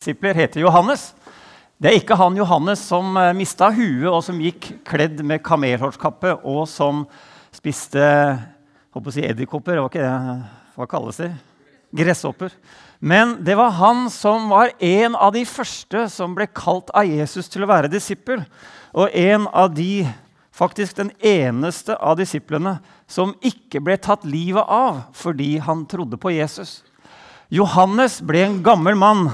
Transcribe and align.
disipler 0.00 0.32
heter 0.32 0.62
Johannes. 0.62 1.10
Det 1.76 1.90
er 1.90 1.98
ikke 1.98 2.16
han 2.16 2.32
Johannes 2.38 2.80
som 2.88 3.18
uh, 3.20 3.34
mista 3.36 3.66
huet, 3.68 4.06
og 4.08 4.22
som 4.24 4.38
gikk 4.40 4.70
kledd 4.88 5.18
med 5.28 5.42
kamelhårskappe, 5.44 6.38
og 6.40 6.62
som 6.72 7.02
spiste 7.52 8.00
håper 8.96 9.10
å 9.10 9.12
si 9.12 9.26
edderkopper. 9.28 9.76
Var 9.76 9.90
ikke 9.90 10.06
det 10.06 10.78
hva 10.78 10.86
kalles 10.88 11.18
det? 11.20 11.28
Gresshopper. 12.00 12.54
Men 12.96 13.34
det 13.44 13.58
var 13.60 13.74
han 13.76 14.06
som 14.14 14.48
var 14.48 14.72
en 14.80 15.18
av 15.20 15.34
de 15.36 15.42
første 15.44 16.06
som 16.14 16.32
ble 16.38 16.48
kalt 16.48 16.88
av 16.96 17.04
Jesus 17.04 17.52
til 17.52 17.66
å 17.66 17.68
være 17.68 17.92
disippel. 17.92 18.40
Og 18.96 19.12
en 19.12 19.44
av 19.52 19.68
de, 19.76 20.06
faktisk 20.48 20.96
den 21.02 21.12
eneste 21.20 21.98
av 22.00 22.16
disiplene 22.22 22.78
som 23.04 23.36
ikke 23.44 23.84
ble 23.84 24.00
tatt 24.00 24.24
livet 24.24 24.64
av 24.64 25.04
fordi 25.12 25.58
han 25.60 25.84
trodde 25.92 26.16
på 26.16 26.32
Jesus. 26.38 26.78
Johannes 27.52 28.22
ble 28.24 28.46
en 28.48 28.60
gammel 28.64 28.96
mann. 28.96 29.26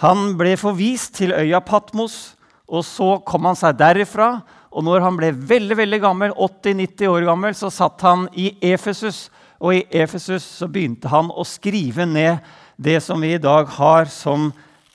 Han 0.00 0.32
ble 0.40 0.54
forvist 0.56 1.18
til 1.18 1.34
øya 1.36 1.60
Patmos, 1.60 2.32
og 2.70 2.86
så 2.88 3.18
kom 3.26 3.50
han 3.50 3.58
seg 3.58 3.76
derifra. 3.76 4.38
Og 4.70 4.86
når 4.86 5.02
han 5.04 5.18
ble 5.18 5.28
veldig 5.34 5.76
veldig 5.76 6.00
gammel, 6.00 6.32
80-90 6.32 7.10
år 7.10 7.26
gammel, 7.28 7.56
så 7.58 7.68
satt 7.74 8.00
han 8.06 8.24
i 8.32 8.54
Efesus. 8.64 9.28
Og 9.60 9.76
i 9.76 9.84
Efesus 9.92 10.46
så 10.60 10.70
begynte 10.72 11.10
han 11.12 11.28
å 11.28 11.44
skrive 11.44 12.06
ned 12.08 12.40
det 12.80 12.96
som 13.04 13.20
vi 13.20 13.34
i 13.34 13.42
dag 13.42 13.68
har 13.76 14.08
som 14.08 14.48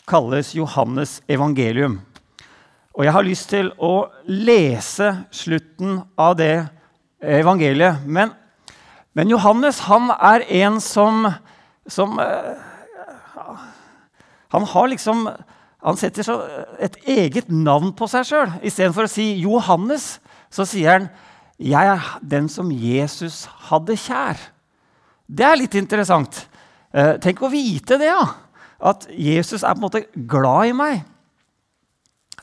kalles 0.10 0.56
Johannes 0.58 1.20
evangelium. 1.30 2.00
Og 2.96 3.06
jeg 3.06 3.14
har 3.14 3.28
lyst 3.28 3.52
til 3.52 3.70
å 3.78 4.08
lese 4.26 5.12
slutten 5.36 6.00
av 6.18 6.38
det 6.40 6.66
evangeliet. 7.22 8.02
Men, 8.08 8.32
men 9.14 9.30
Johannes 9.30 9.84
han 9.86 10.10
er 10.16 10.48
en 10.64 10.80
som, 10.82 11.28
som 11.86 12.18
uh, 12.18 12.56
Han 14.54 14.66
har 14.70 14.90
liksom 14.92 15.28
han 15.86 15.98
setter 16.02 16.26
et 16.82 16.96
eget 17.06 17.52
navn 17.54 17.92
på 17.94 18.08
seg 18.10 18.26
sjøl. 18.26 18.54
Istedenfor 18.66 19.06
å 19.06 19.12
si 19.12 19.28
Johannes, 19.44 20.16
så 20.50 20.66
sier 20.66 20.92
han 20.92 21.10
'Jeg 21.60 21.88
er 21.88 22.20
den 22.22 22.50
som 22.50 22.72
Jesus 22.72 23.46
hadde 23.70 23.94
kjær'. 23.94 24.40
Det 25.30 25.46
er 25.46 25.56
litt 25.56 25.76
interessant. 25.76 26.48
Eh, 26.94 27.18
tenk 27.18 27.42
å 27.42 27.52
vite 27.52 27.98
det, 27.98 28.08
ja. 28.08 28.26
At 28.82 29.08
Jesus 29.10 29.64
er 29.64 29.74
på 29.74 29.78
en 29.78 29.88
måte 29.90 30.06
glad 30.28 30.70
i 30.70 30.72
meg. 30.74 31.06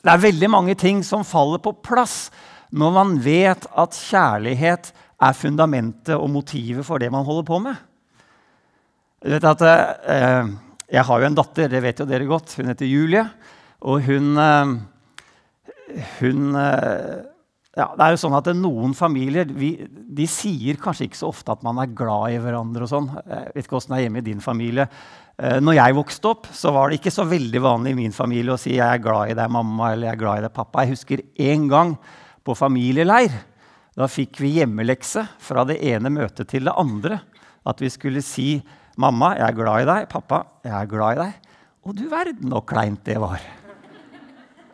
Det 0.03 0.11
er 0.11 0.17
veldig 0.17 0.49
mange 0.49 0.75
ting 0.75 1.03
som 1.03 1.23
faller 1.23 1.59
på 1.59 1.75
plass 1.83 2.31
når 2.71 2.91
man 2.91 3.17
vet 3.23 3.65
at 3.77 3.91
kjærlighet 3.91 4.91
er 5.21 5.33
fundamentet 5.33 6.15
og 6.15 6.29
motivet 6.29 6.85
for 6.85 6.97
det 6.97 7.11
man 7.11 7.25
holder 7.25 7.43
på 7.43 7.59
med. 7.59 7.75
At, 9.23 9.61
uh, 9.61 10.49
jeg 10.91 11.05
har 11.07 11.21
jo 11.21 11.27
en 11.29 11.37
datter, 11.37 11.69
det 11.71 11.83
vet 11.83 11.99
jo 11.99 12.07
dere 12.09 12.27
godt. 12.29 12.57
Hun 12.59 12.71
heter 12.71 12.89
Julie. 12.89 13.23
Og 13.83 14.03
hun, 14.07 14.33
uh, 14.37 14.73
hun 16.19 16.57
ja, 17.73 17.87
det 17.97 18.05
er 18.05 18.13
jo 18.13 18.19
sånn 18.21 18.35
at 18.37 18.51
Noen 18.53 18.91
familier 18.93 19.49
vi, 19.49 19.71
de 19.89 20.25
sier 20.29 20.77
kanskje 20.81 21.07
ikke 21.07 21.17
så 21.17 21.31
ofte 21.31 21.55
at 21.55 21.63
man 21.65 21.79
er 21.81 21.95
glad 21.97 22.35
i 22.35 22.41
hverandre. 22.41 22.85
og 22.85 22.91
sånn. 22.91 23.07
Jeg 23.25 23.53
vet 23.55 23.65
ikke 23.65 23.77
hvordan 23.79 23.95
det 23.95 23.97
er 23.97 24.03
hjemme 24.05 24.21
i 24.21 24.27
din 24.27 24.43
familie. 24.45 24.85
Eh, 25.41 25.57
når 25.57 25.79
jeg 25.79 25.95
vokste 25.97 26.29
opp, 26.29 26.51
så 26.53 26.69
var 26.75 26.91
det 26.91 26.99
ikke 26.99 27.13
så 27.15 27.25
veldig 27.25 27.61
vanlig 27.65 27.95
i 27.95 27.97
min 28.03 28.13
familie 28.13 28.53
å 28.53 28.59
si 28.61 28.75
'jeg 28.75 28.85
er 28.85 29.01
glad 29.01 29.31
i 29.31 29.33
deg, 29.33 29.49
mamma' 29.49 29.93
eller 29.93 30.07
'jeg 30.07 30.13
er 30.13 30.21
glad 30.21 30.37
i 30.37 30.41
deg, 30.41 30.53
pappa'. 30.53 30.85
Jeg 30.85 30.93
husker 30.93 31.21
en 31.39 31.67
gang 31.67 31.97
på 32.45 32.53
familieleir. 32.55 33.31
Da 33.97 34.05
fikk 34.05 34.37
vi 34.37 34.59
hjemmelekse 34.59 35.27
fra 35.39 35.63
det 35.65 35.81
ene 35.81 36.09
møtet 36.09 36.47
til 36.47 36.65
det 36.65 36.77
andre. 36.77 37.21
At 37.65 37.79
vi 37.79 37.89
skulle 37.89 38.21
si 38.21 38.61
'mamma, 38.97 39.35
jeg 39.37 39.47
er 39.47 39.57
glad 39.57 39.81
i 39.81 39.89
deg'. 39.89 40.09
'Pappa, 40.09 40.43
jeg 40.63 40.73
er 40.73 40.85
glad 40.85 41.17
i 41.17 41.21
deg'. 41.21 41.33
Og 41.85 41.95
du 41.95 42.07
verden 42.09 42.49
så 42.49 42.61
kleint 42.65 43.03
det 43.03 43.19
var. 43.19 43.41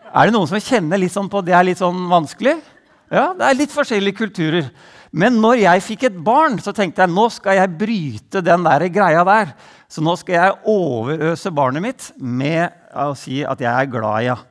Er 0.10 0.26
det 0.26 0.34
noen 0.34 0.48
som 0.50 0.58
kjenner 0.58 0.98
litt 0.98 1.14
sånn 1.14 1.30
på 1.30 1.42
det 1.46 1.54
er 1.54 1.64
litt 1.64 1.82
sånn 1.82 2.08
vanskelig? 2.10 2.60
Ja, 3.12 3.34
Det 3.34 3.46
er 3.46 3.58
litt 3.58 3.74
forskjellige 3.74 4.18
kulturer. 4.18 4.70
Men 5.12 5.40
når 5.42 5.64
jeg 5.64 5.82
fikk 5.82 6.04
et 6.04 6.18
barn, 6.24 6.60
så 6.62 6.74
tenkte 6.76 7.02
jeg 7.02 7.10
nå 7.10 7.26
skal 7.34 7.58
jeg 7.58 7.78
bryte 7.80 8.44
den 8.46 8.64
der 8.64 8.86
greia 8.94 9.24
der. 9.26 9.56
Så 9.90 10.04
nå 10.06 10.14
skal 10.22 10.36
jeg 10.36 10.58
overøse 10.70 11.50
barnet 11.50 11.82
mitt 11.82 12.12
med 12.18 12.70
å 12.94 13.16
si 13.18 13.42
at 13.42 13.60
jeg 13.60 13.74
er 13.74 13.90
glad 13.90 14.22
i 14.22 14.30
henne. 14.30 14.46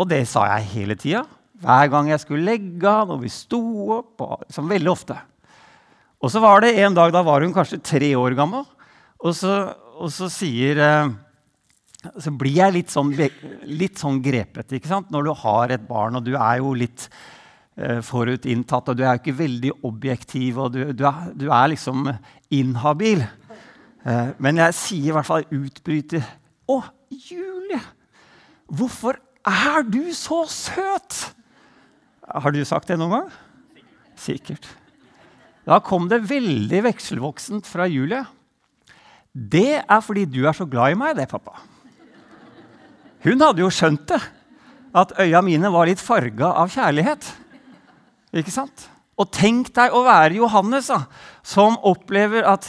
Og 0.00 0.08
det 0.08 0.22
sa 0.26 0.46
jeg 0.54 0.70
hele 0.72 0.96
tida. 0.96 1.26
Hver 1.62 1.90
gang 1.92 2.08
jeg 2.08 2.22
skulle 2.22 2.48
legge 2.48 2.88
av, 2.88 3.10
når 3.10 3.20
vi 3.20 3.30
sto 3.30 3.60
opp. 3.98 4.24
Og, 4.24 4.46
liksom 4.48 4.72
veldig 4.72 4.90
ofte. 4.90 5.18
Og 6.22 6.32
så 6.32 6.40
var 6.40 6.64
det 6.64 6.72
en 6.80 6.96
dag, 6.96 7.12
da 7.12 7.20
var 7.26 7.44
hun 7.44 7.52
kanskje 7.54 7.82
tre 7.84 8.14
år 8.16 8.34
gammel, 8.38 8.64
og 9.22 9.36
så, 9.38 9.52
og 10.02 10.10
så 10.10 10.28
sier 10.32 10.80
eh, 10.82 11.12
så 12.02 12.32
blir 12.34 12.56
jeg 12.56 12.74
litt 12.74 12.90
sånn, 12.90 13.12
litt 13.70 14.00
sånn 14.00 14.18
grepet 14.24 14.74
ikke 14.74 14.90
sant? 14.90 15.12
når 15.14 15.28
du 15.28 15.32
har 15.44 15.74
et 15.74 15.84
barn, 15.86 16.18
og 16.18 16.26
du 16.26 16.34
er 16.34 16.58
jo 16.58 16.72
litt 16.74 17.06
eh, 17.78 18.00
forutinntatt, 18.02 18.90
og 18.90 18.98
du 18.98 19.04
er 19.04 19.14
jo 19.14 19.22
ikke 19.22 19.38
veldig 19.38 19.72
objektiv, 19.86 20.58
og 20.64 20.74
du, 20.74 20.82
du, 20.90 21.06
er, 21.06 21.30
du 21.38 21.46
er, 21.46 21.70
liksom 21.70 22.10
inhabil. 22.52 23.22
Eh, 24.02 24.34
men 24.42 24.58
jeg 24.64 24.78
sier 24.80 25.12
i 25.12 25.16
hvert 25.16 25.30
fall 25.30 25.46
utbryter 25.46 26.26
Å, 26.72 26.80
Julie! 27.12 27.80
Hvorfor 28.72 29.18
er 29.46 29.82
du 29.86 30.06
så 30.16 30.42
søt? 30.50 31.18
Har 32.26 32.54
du 32.54 32.62
sagt 32.66 32.88
det 32.88 32.96
noen 32.98 33.18
gang? 33.18 33.32
Sikkert. 34.18 34.66
Da 35.66 35.78
kom 35.84 36.08
det 36.10 36.24
veldig 36.30 36.80
vekselvoksent 36.88 37.68
fra 37.68 37.86
Julie. 37.90 38.22
Det 39.32 39.80
er 39.80 40.00
fordi 40.04 40.26
du 40.28 40.42
er 40.44 40.56
så 40.56 40.66
glad 40.68 40.92
i 40.92 40.98
meg, 40.98 41.16
det, 41.16 41.28
pappa. 41.30 41.56
Hun 43.24 43.40
hadde 43.40 43.62
jo 43.62 43.70
skjønt 43.72 44.04
det. 44.10 44.20
At 44.92 45.14
øya 45.22 45.40
mine 45.40 45.70
var 45.72 45.88
litt 45.88 46.02
farga 46.02 46.50
av 46.60 46.72
kjærlighet. 46.72 47.24
Ikke 48.36 48.52
sant? 48.52 48.88
Og 49.16 49.30
tenk 49.32 49.70
deg 49.76 49.94
å 49.94 50.02
være 50.04 50.36
Johannes, 50.36 50.90
da, 50.92 51.06
som 51.42 51.78
opplever 51.80 52.44
at 52.44 52.68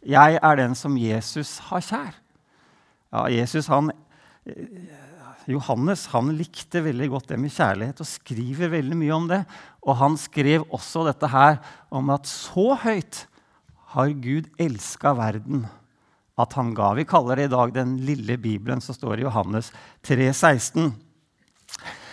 'jeg 0.00 0.38
er 0.42 0.56
den 0.56 0.74
som 0.74 0.96
Jesus 0.96 1.58
har 1.68 1.80
kjær'. 1.80 2.14
Ja, 3.12 3.26
Jesus, 3.28 3.66
han, 3.66 3.90
Johannes 5.46 6.06
han 6.06 6.32
likte 6.36 6.80
veldig 6.84 7.08
godt 7.10 7.28
det 7.28 7.38
med 7.38 7.50
kjærlighet 7.50 8.00
og 8.00 8.06
skriver 8.06 8.68
veldig 8.68 8.96
mye 8.96 9.12
om 9.12 9.28
det. 9.28 9.44
Og 9.82 9.96
han 9.96 10.16
skrev 10.16 10.64
også 10.70 11.04
dette 11.06 11.28
her 11.28 11.58
om 11.90 12.08
at 12.10 12.26
så 12.26 12.74
høyt 12.74 13.26
har 13.92 14.08
Gud 14.08 14.46
elska 14.58 15.12
verden 15.12 15.66
at 16.42 16.56
han 16.58 16.72
ga. 16.76 16.92
Vi 16.98 17.06
kaller 17.08 17.38
det 17.38 17.48
i 17.48 17.52
dag 17.52 17.74
den 17.74 17.96
lille 18.06 18.36
Bibelen 18.40 18.82
som 18.84 18.96
står 18.96 19.20
i 19.20 19.26
Johannes 19.26 19.70
3, 20.06 20.30
16. 20.32 20.90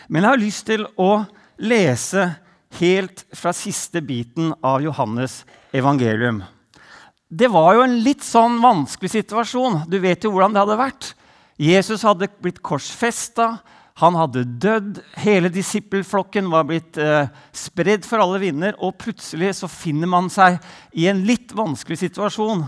Men 0.07 0.23
jeg 0.23 0.29
har 0.29 0.41
lyst 0.41 0.67
til 0.69 0.85
å 0.99 1.11
lese 1.57 2.29
helt 2.79 3.25
fra 3.35 3.53
siste 3.55 4.03
biten 4.05 4.53
av 4.65 4.83
Johannes 4.85 5.41
evangelium. 5.75 6.43
Det 7.27 7.49
var 7.51 7.75
jo 7.75 7.83
en 7.83 7.97
litt 8.05 8.23
sånn 8.23 8.61
vanskelig 8.63 9.11
situasjon. 9.17 9.81
Du 9.91 9.97
vet 9.99 10.23
jo 10.23 10.31
hvordan 10.31 10.55
det 10.55 10.63
hadde 10.63 10.79
vært. 10.79 11.09
Jesus 11.57 12.05
hadde 12.05 12.29
blitt 12.39 12.61
korsfesta, 12.63 13.57
han 13.97 14.13
hadde 14.13 14.43
dødd, 14.61 14.99
hele 15.17 15.49
disippelflokken 15.49 16.51
var 16.53 16.67
blitt 16.69 16.99
eh, 17.01 17.31
spredd 17.49 18.05
for 18.05 18.21
alle 18.21 18.37
vinder, 18.43 18.75
og 18.77 18.99
plutselig 19.01 19.55
så 19.57 19.69
finner 19.71 20.09
man 20.11 20.29
seg 20.29 20.59
i 20.93 21.07
en 21.09 21.23
litt 21.25 21.55
vanskelig 21.57 21.97
situasjon. 22.03 22.61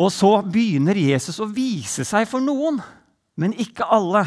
Og 0.00 0.08
så 0.14 0.30
begynner 0.48 0.96
Jesus 0.96 1.42
å 1.42 1.48
vise 1.50 2.06
seg 2.08 2.24
for 2.28 2.40
noen, 2.40 2.80
men 3.36 3.52
ikke 3.52 3.84
alle. 3.84 4.24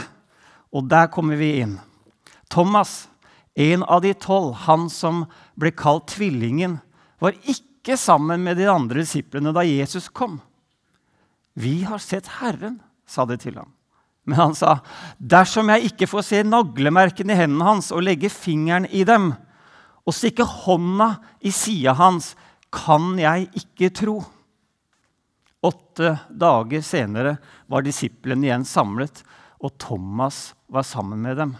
Og 0.73 0.85
der 0.89 1.09
kommer 1.13 1.39
vi 1.39 1.56
inn. 1.63 1.79
Thomas 2.53 3.07
en 3.53 3.84
av 3.84 4.01
de 4.01 4.13
tolv, 4.17 4.53
han 4.66 4.88
som 4.89 5.25
ble 5.59 5.73
kalt 5.78 6.07
Tvillingen, 6.16 6.79
var 7.22 7.38
ikke 7.45 7.97
sammen 8.00 8.41
med 8.45 8.57
de 8.57 8.66
andre 8.69 9.03
disiplene 9.03 9.53
da 9.53 9.66
Jesus 9.66 10.09
kom. 10.09 10.41
'Vi 11.53 11.84
har 11.85 12.01
sett 12.01 12.41
Herren', 12.41 12.81
sa 13.05 13.25
de 13.25 13.38
til 13.38 13.53
ham. 13.53 13.69
Men 14.25 14.38
han 14.38 14.55
sa, 14.55 14.81
'Dersom 15.22 15.69
jeg 15.69 15.93
ikke 15.93 16.09
får 16.09 16.23
se 16.26 16.43
naglemerkene 16.43 17.34
i 17.34 17.35
hendene 17.35 17.66
hans 17.66 17.91
og 17.91 18.02
legge 18.02 18.29
fingeren 18.29 18.90
i 18.90 19.03
dem' 19.03 19.35
'og 20.05 20.14
stikke 20.14 20.43
hånda 20.43 21.19
i 21.41 21.52
sida 21.52 21.93
hans, 21.93 22.35
kan 22.72 23.19
jeg 23.19 23.49
ikke 23.53 23.93
tro.' 23.93 24.26
Åtte 25.64 26.18
dager 26.30 26.82
senere 26.84 27.38
var 27.72 27.86
disiplene 27.86 28.50
igjen 28.50 28.66
samlet, 28.68 29.22
og 29.64 29.78
Thomas 29.80 30.50
var 30.68 30.84
sammen 30.84 31.22
med 31.24 31.38
dem. 31.40 31.54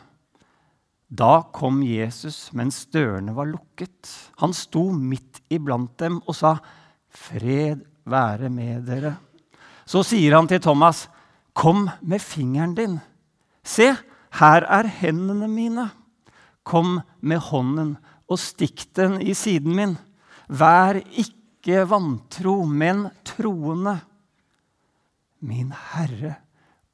Da 1.08 1.44
kom 1.56 1.84
Jesus 1.86 2.50
mens 2.58 2.82
dørene 2.92 3.36
var 3.38 3.48
lukket. 3.48 4.10
Han 4.42 4.56
sto 4.58 4.90
midt 4.92 5.40
iblant 5.54 5.94
dem 6.02 6.20
og 6.26 6.36
sa, 6.36 6.58
'Fred 7.08 7.86
være 8.04 8.50
med 8.50 8.84
dere.' 8.90 9.18
Så 9.86 10.04
sier 10.04 10.36
han 10.36 10.48
til 10.48 10.60
Thomas, 10.60 11.08
'Kom 11.54 11.90
med 12.02 12.20
fingeren 12.22 12.76
din. 12.76 13.00
Se, 13.64 13.96
her 14.40 14.66
er 14.68 14.88
hendene 14.88 15.48
mine. 15.48 15.92
Kom 16.64 17.02
med 17.22 17.40
hånden 17.40 17.98
og 18.28 18.40
stikk 18.40 18.88
den 18.96 19.22
i 19.22 19.34
siden 19.34 19.76
min. 19.76 19.98
Vær 20.50 21.00
ikke 21.12 21.43
vantro, 21.68 22.66
men 22.66 23.10
troende.' 23.24 24.02
Min 25.40 25.72
Herre 25.72 26.36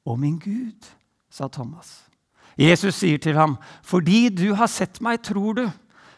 og 0.05 0.19
min 0.19 0.39
Gud, 0.39 0.85
sa 1.29 1.47
Thomas. 1.47 2.09
Jesus 2.57 2.95
sier 2.95 3.17
til 3.17 3.35
ham, 3.35 3.57
'Fordi 3.83 4.29
du 4.29 4.53
har 4.53 4.67
sett 4.67 5.01
meg, 5.01 5.21
tror 5.21 5.53
du.' 5.53 5.71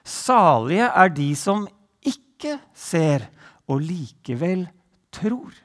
'Salige 0.03 0.88
er 0.88 1.07
de 1.07 1.36
som 1.36 1.68
ikke 2.01 2.59
ser, 2.74 3.30
og 3.68 3.81
likevel 3.81 4.68
tror.' 5.12 5.62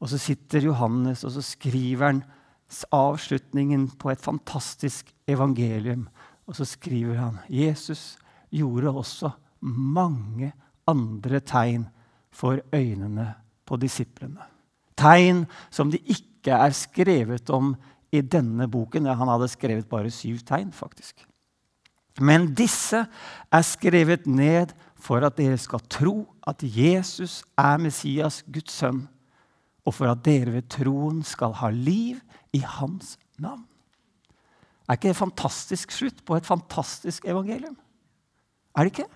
Og 0.00 0.08
så 0.08 0.18
sitter 0.18 0.60
Johannes 0.60 1.24
og 1.24 1.32
så 1.32 1.42
skriver 1.42 2.06
han 2.06 2.24
avslutningen 2.92 3.88
på 3.98 4.10
et 4.10 4.20
fantastisk 4.20 5.12
evangelium. 5.26 6.08
Og 6.46 6.56
så 6.56 6.64
skriver 6.64 7.16
han 7.16 7.38
Jesus 7.48 8.18
gjorde 8.50 8.90
også 8.90 9.30
mange 9.60 10.52
andre 10.86 11.40
tegn 11.40 11.86
for 12.34 12.60
øynene 12.74 13.32
på 13.66 13.78
disiplene. 13.80 14.44
Tegn 14.96 15.44
som 15.70 15.90
det 15.92 16.02
ikke 16.06 16.56
er 16.56 16.74
skrevet 16.76 17.50
om 17.50 17.74
i 18.14 18.22
denne 18.22 18.68
boken. 18.70 19.08
Han 19.08 19.32
hadde 19.32 19.50
skrevet 19.52 19.88
bare 19.90 20.12
syv 20.14 20.40
tegn, 20.46 20.72
faktisk. 20.72 21.26
Men 22.20 22.48
disse 22.56 23.02
er 23.52 23.64
skrevet 23.66 24.26
ned 24.26 24.72
for 24.96 25.24
at 25.26 25.36
dere 25.36 25.58
skal 25.60 25.82
tro 25.92 26.24
at 26.48 26.62
Jesus 26.64 27.42
er 27.58 27.76
Messias, 27.82 28.40
Guds 28.48 28.72
sønn, 28.78 29.04
og 29.86 29.94
for 29.94 30.10
at 30.10 30.24
dere 30.24 30.54
ved 30.56 30.68
troen 30.72 31.20
skal 31.26 31.52
ha 31.60 31.70
liv 31.70 32.18
i 32.56 32.62
hans 32.64 33.16
navn. 33.38 33.66
Er 34.86 34.96
ikke 34.96 35.10
det 35.10 35.18
fantastisk 35.18 35.92
slutt 35.92 36.22
på 36.24 36.38
et 36.38 36.46
fantastisk 36.46 37.26
evangelium? 37.26 37.76
Er 38.76 38.86
det 38.86 38.94
ikke? 38.94 39.10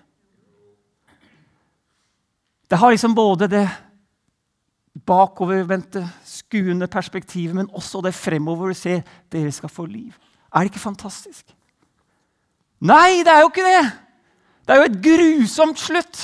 Det 2.71 2.79
har 2.79 2.93
liksom 2.93 3.15
både 3.15 3.49
det 3.51 3.65
bakovervendte, 5.07 6.05
skuende 6.23 6.87
perspektivet, 6.87 7.55
men 7.55 7.67
også 7.75 7.99
det 8.05 8.13
fremover 8.15 8.71
du 8.71 8.77
ser 8.79 9.01
dere 9.31 9.51
skal 9.51 9.71
få 9.71 9.85
liv. 9.91 10.13
Er 10.53 10.63
det 10.63 10.71
ikke 10.71 10.83
fantastisk? 10.83 11.51
Nei, 12.79 13.23
det 13.25 13.33
er 13.33 13.43
jo 13.43 13.49
ikke 13.51 13.65
det! 13.65 13.83
Det 14.63 14.73
er 14.73 14.79
jo 14.79 14.87
et 14.87 15.01
grusomt 15.03 15.79
slutt. 15.79 16.21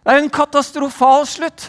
Det 0.00 0.12
er 0.12 0.18
jo 0.18 0.24
en 0.24 0.32
katastrofal 0.32 1.26
slutt. 1.28 1.68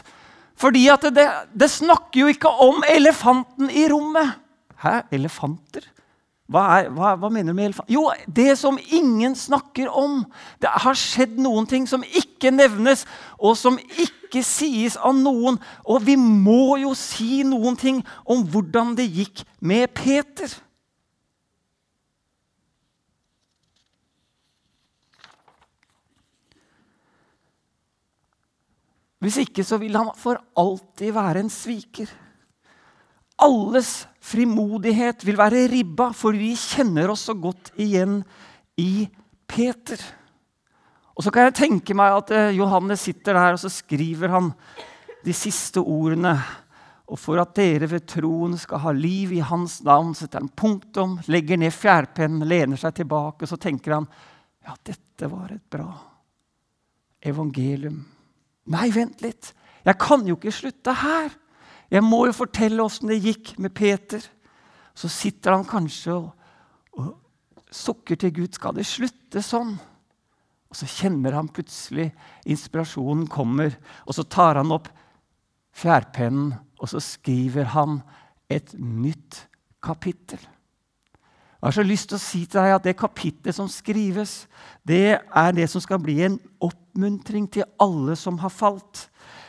Fordi 0.56 0.86
det, 1.12 1.28
det 1.52 1.70
snakker 1.72 2.22
jo 2.22 2.32
ikke 2.32 2.52
om 2.64 2.84
elefanten 2.88 3.68
i 3.68 3.84
rommet. 3.92 4.32
Hæ? 4.80 5.02
Elefanter? 5.12 5.84
Hva, 6.46 6.64
er, 6.78 6.92
hva, 6.94 7.16
hva, 7.18 7.30
mener 7.34 7.56
du 7.56 7.58
med 7.58 7.72
elefant? 7.72 7.90
Jo, 7.90 8.04
det 8.30 8.52
som 8.60 8.78
ingen 8.94 9.34
snakker 9.38 9.90
om. 9.90 10.20
Det 10.62 10.70
har 10.84 10.98
skjedd 11.00 11.40
noen 11.42 11.66
ting 11.70 11.88
som 11.90 12.04
ikke 12.06 12.52
nevnes, 12.54 13.06
og 13.42 13.58
som 13.58 13.80
ikke 13.82 14.44
sies 14.46 14.94
av 15.02 15.16
noen. 15.18 15.58
Og 15.90 16.06
vi 16.06 16.14
må 16.20 16.78
jo 16.84 16.94
si 16.98 17.42
noen 17.48 17.80
ting 17.82 18.04
om 18.30 18.46
hvordan 18.46 18.94
det 19.00 19.08
gikk 19.10 19.42
med 19.58 19.90
Peter. 19.98 20.54
Hvis 29.26 29.40
ikke 29.42 29.66
så 29.66 29.80
vil 29.82 29.98
han 29.98 30.14
for 30.22 30.38
alltid 30.62 31.10
være 31.16 31.42
en 31.42 31.50
sviker. 31.50 32.12
Alles 33.46 34.08
frimodighet 34.26 35.22
vil 35.26 35.38
være 35.38 35.68
ribba, 35.70 36.10
for 36.18 36.34
vi 36.34 36.56
kjenner 36.58 37.12
oss 37.14 37.28
så 37.30 37.36
godt 37.38 37.72
igjen 37.78 38.20
i 38.82 39.06
Peter. 39.46 40.02
Og 41.16 41.24
så 41.24 41.32
kan 41.32 41.48
jeg 41.48 41.58
tenke 41.62 41.96
meg 41.96 42.18
at 42.18 42.34
eh, 42.36 42.56
Johannes 42.58 43.06
sitter 43.06 43.38
der 43.38 43.56
og 43.56 43.62
så 43.62 43.72
skriver 43.72 44.34
han 44.34 44.50
de 45.26 45.36
siste 45.36 45.80
ordene. 45.80 46.34
Og 47.06 47.20
for 47.22 47.38
at 47.40 47.54
dere 47.56 47.88
ved 47.92 48.08
troen 48.10 48.58
skal 48.58 48.82
ha 48.82 48.94
liv 48.96 49.36
i 49.38 49.44
hans 49.46 49.78
navn, 49.86 50.16
setter 50.18 50.42
han 50.42 50.50
punktum, 50.50 51.20
legger 51.30 51.62
ned 51.62 51.74
fjærpennen, 51.76 52.48
lener 52.50 52.82
seg 52.82 52.98
tilbake, 52.98 53.46
og 53.46 53.52
så 53.52 53.60
tenker 53.62 54.00
han 54.00 54.10
ja, 54.66 54.74
dette 54.82 55.30
var 55.30 55.54
et 55.54 55.64
bra 55.70 55.92
evangelium. 57.26 58.02
Nei, 58.74 58.90
vent 58.94 59.22
litt. 59.22 59.52
Jeg 59.86 60.02
kan 60.02 60.26
jo 60.26 60.38
ikke 60.40 60.54
slutte 60.54 60.96
her. 60.98 61.30
Jeg 61.92 62.04
må 62.06 62.26
jo 62.28 62.36
fortelle 62.36 62.84
åssen 62.84 63.12
det 63.12 63.22
gikk 63.24 63.56
med 63.62 63.74
Peter. 63.78 64.24
Så 64.96 65.10
sitter 65.12 65.56
han 65.56 65.68
kanskje 65.68 66.16
og, 66.16 66.32
og 66.98 67.12
sukker 67.72 68.20
til 68.20 68.34
Gud. 68.36 68.56
Skal 68.56 68.78
det 68.78 68.88
slutte 68.90 69.44
sånn? 69.44 69.76
Og 70.72 70.80
så 70.80 70.88
kjenner 70.90 71.36
han 71.38 71.52
plutselig 71.52 72.10
inspirasjonen 72.52 73.30
kommer, 73.32 73.78
og 74.04 74.18
så 74.18 74.26
tar 74.28 74.60
han 74.60 74.74
opp 74.76 74.90
fjærpennen, 75.76 76.54
og 76.80 76.92
så 76.92 77.00
skriver 77.04 77.70
han 77.72 78.02
et 78.52 78.74
nytt 78.76 79.46
kapittel. 79.84 80.42
Jeg 81.66 81.72
har 81.72 81.82
så 81.82 81.90
lyst 81.90 82.12
til 82.12 82.20
å 82.20 82.22
si 82.22 82.40
til 82.46 82.60
deg 82.62 82.76
at 82.76 82.84
Det 82.86 82.92
kapittelet 82.94 83.56
som 83.58 83.66
skrives, 83.66 84.44
det 84.86 85.18
er 85.18 85.56
det 85.58 85.66
som 85.72 85.82
skal 85.82 85.98
bli 85.98 86.20
en 86.22 86.36
oppmuntring 86.62 87.48
til 87.50 87.66
alle 87.82 88.14
som 88.22 88.38
har 88.38 88.54
falt. 88.54 89.08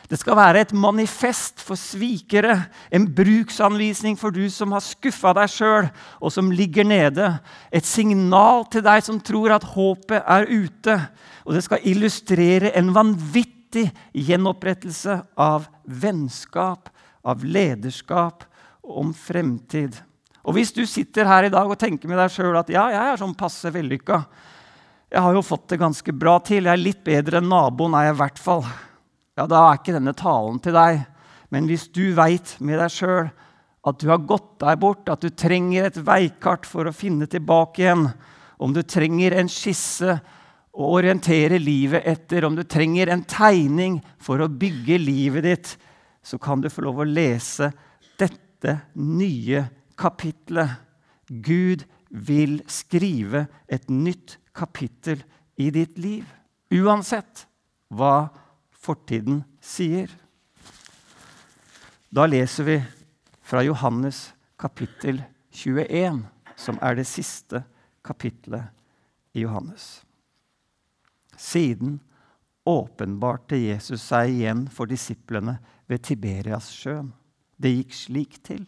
Det 0.09 0.17
skal 0.17 0.33
være 0.39 0.63
et 0.63 0.73
manifest 0.73 1.61
for 1.61 1.77
svikere, 1.77 2.55
en 2.89 3.05
bruksanvisning 3.05 4.17
for 4.17 4.33
du 4.33 4.49
som 4.49 4.73
har 4.73 4.81
skuffa 4.81 5.35
deg 5.37 5.53
sjøl, 5.59 5.91
og 6.17 6.33
som 6.33 6.49
ligger 6.49 6.89
nede. 6.89 7.29
Et 7.69 7.85
signal 7.85 8.65
til 8.65 8.81
deg 8.89 9.05
som 9.05 9.21
tror 9.21 9.53
at 9.53 9.69
håpet 9.77 10.17
er 10.17 10.49
ute. 10.49 10.97
Og 11.45 11.53
det 11.53 11.67
skal 11.69 11.85
illustrere 11.85 12.73
en 12.73 12.95
vanvittig 12.97 13.91
gjenopprettelse 14.17 15.21
av 15.37 15.69
vennskap, 15.85 16.89
av 17.21 17.45
lederskap 17.45 18.49
og 18.81 19.03
om 19.05 19.13
fremtid. 19.13 20.01
Og 20.47 20.55
hvis 20.55 20.71
du 20.71 20.85
sitter 20.87 21.27
her 21.27 21.47
i 21.47 21.51
dag 21.51 21.67
og 21.67 21.79
tenker 21.79 22.07
med 22.07 22.19
deg 22.21 22.31
sjøl 22.31 22.55
at 22.55 22.69
ja, 22.71 22.85
jeg 22.93 23.03
er 23.11 23.19
sånn 23.19 23.35
passe 23.37 23.71
vellykka, 23.73 24.21
jeg 25.11 25.23
har 25.23 25.35
jo 25.35 25.43
fått 25.43 25.69
det 25.73 25.79
ganske 25.81 26.13
bra 26.15 26.37
til, 26.43 26.67
jeg 26.67 26.73
er 26.73 26.83
litt 26.83 27.03
bedre 27.03 27.41
enn 27.41 27.49
naboen, 27.51 27.95
er 27.95 28.09
jeg 28.09 28.15
i 28.15 28.21
hvert 28.21 28.39
fall. 28.43 28.63
Ja, 29.39 29.45
da 29.47 29.65
er 29.67 29.79
ikke 29.79 29.95
denne 29.95 30.15
talen 30.17 30.59
til 30.63 30.75
deg. 30.75 31.03
Men 31.51 31.67
hvis 31.67 31.85
du 31.95 32.09
veit 32.15 32.55
med 32.59 32.79
deg 32.79 32.91
sjøl 32.91 33.29
at 33.87 33.99
du 34.01 34.09
har 34.11 34.23
gått 34.27 34.57
deg 34.63 34.79
bort, 34.81 35.07
at 35.11 35.23
du 35.23 35.31
trenger 35.31 35.87
et 35.87 35.99
veikart 36.03 36.67
for 36.67 36.87
å 36.87 36.95
finne 36.95 37.27
tilbake 37.31 37.85
igjen, 37.85 38.07
om 38.59 38.73
du 38.75 38.81
trenger 38.83 39.37
en 39.37 39.51
skisse 39.51 40.17
å 40.77 40.89
orientere 40.97 41.59
livet 41.61 42.07
etter, 42.07 42.47
om 42.47 42.55
du 42.57 42.63
trenger 42.67 43.11
en 43.13 43.23
tegning 43.27 43.99
for 44.23 44.43
å 44.43 44.49
bygge 44.51 44.99
livet 44.99 45.47
ditt, 45.47 45.73
så 46.23 46.39
kan 46.41 46.63
du 46.63 46.67
få 46.71 46.83
lov 46.87 47.03
å 47.03 47.07
lese 47.07 47.71
dette 48.19 48.79
nye 48.99 49.63
kapitlet. 49.99 50.77
Gud 51.27 51.83
vil 52.09 52.61
skrive 52.71 53.47
et 53.67 53.89
nytt 53.91 54.37
kapittel 54.55 55.23
i 55.59 55.69
ditt 55.73 55.97
liv. 55.99 56.23
Uansett 56.71 57.45
hva 57.91 58.29
fortiden 58.71 59.43
sier. 59.63 60.11
Da 62.09 62.25
leser 62.29 62.67
vi 62.67 62.77
fra 63.43 63.63
Johannes 63.65 64.29
kapittel 64.59 65.21
21, 65.51 66.23
som 66.55 66.79
er 66.81 66.97
det 66.97 67.07
siste 67.09 67.63
kapitlet 68.05 68.71
i 69.35 69.43
Johannes. 69.43 70.05
Siden 71.37 71.99
åpenbarte 72.67 73.59
Jesus 73.59 74.01
seg 74.09 74.33
igjen 74.33 74.65
for 74.71 74.89
disiplene 74.89 75.57
ved 75.87 76.03
Tiberias-sjøen. 76.07 77.11
Det 77.57 77.73
gikk 77.73 77.95
slik 77.95 78.39
til. 78.45 78.65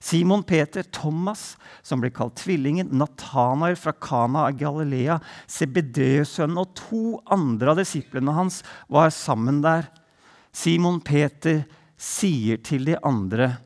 Simon 0.00 0.44
Peter, 0.46 0.82
Thomas, 0.94 1.56
som 1.82 2.00
ble 2.00 2.12
kalt 2.14 2.36
Tvillingen, 2.38 2.92
Natanael 2.94 3.74
fra 3.76 3.92
Kana 3.92 4.46
av 4.46 4.58
Galilea, 4.60 5.18
Sebedeus-sønnen 5.50 6.60
og 6.62 6.70
to 6.78 7.02
andre 7.34 7.72
av 7.72 7.80
disiplene 7.80 8.34
hans 8.36 8.60
var 8.86 9.10
sammen 9.14 9.58
der. 9.64 9.88
Simon 10.54 11.00
Peter 11.02 11.64
sier 11.98 12.62
til 12.62 12.86
de 12.86 12.94
andre, 13.02 13.58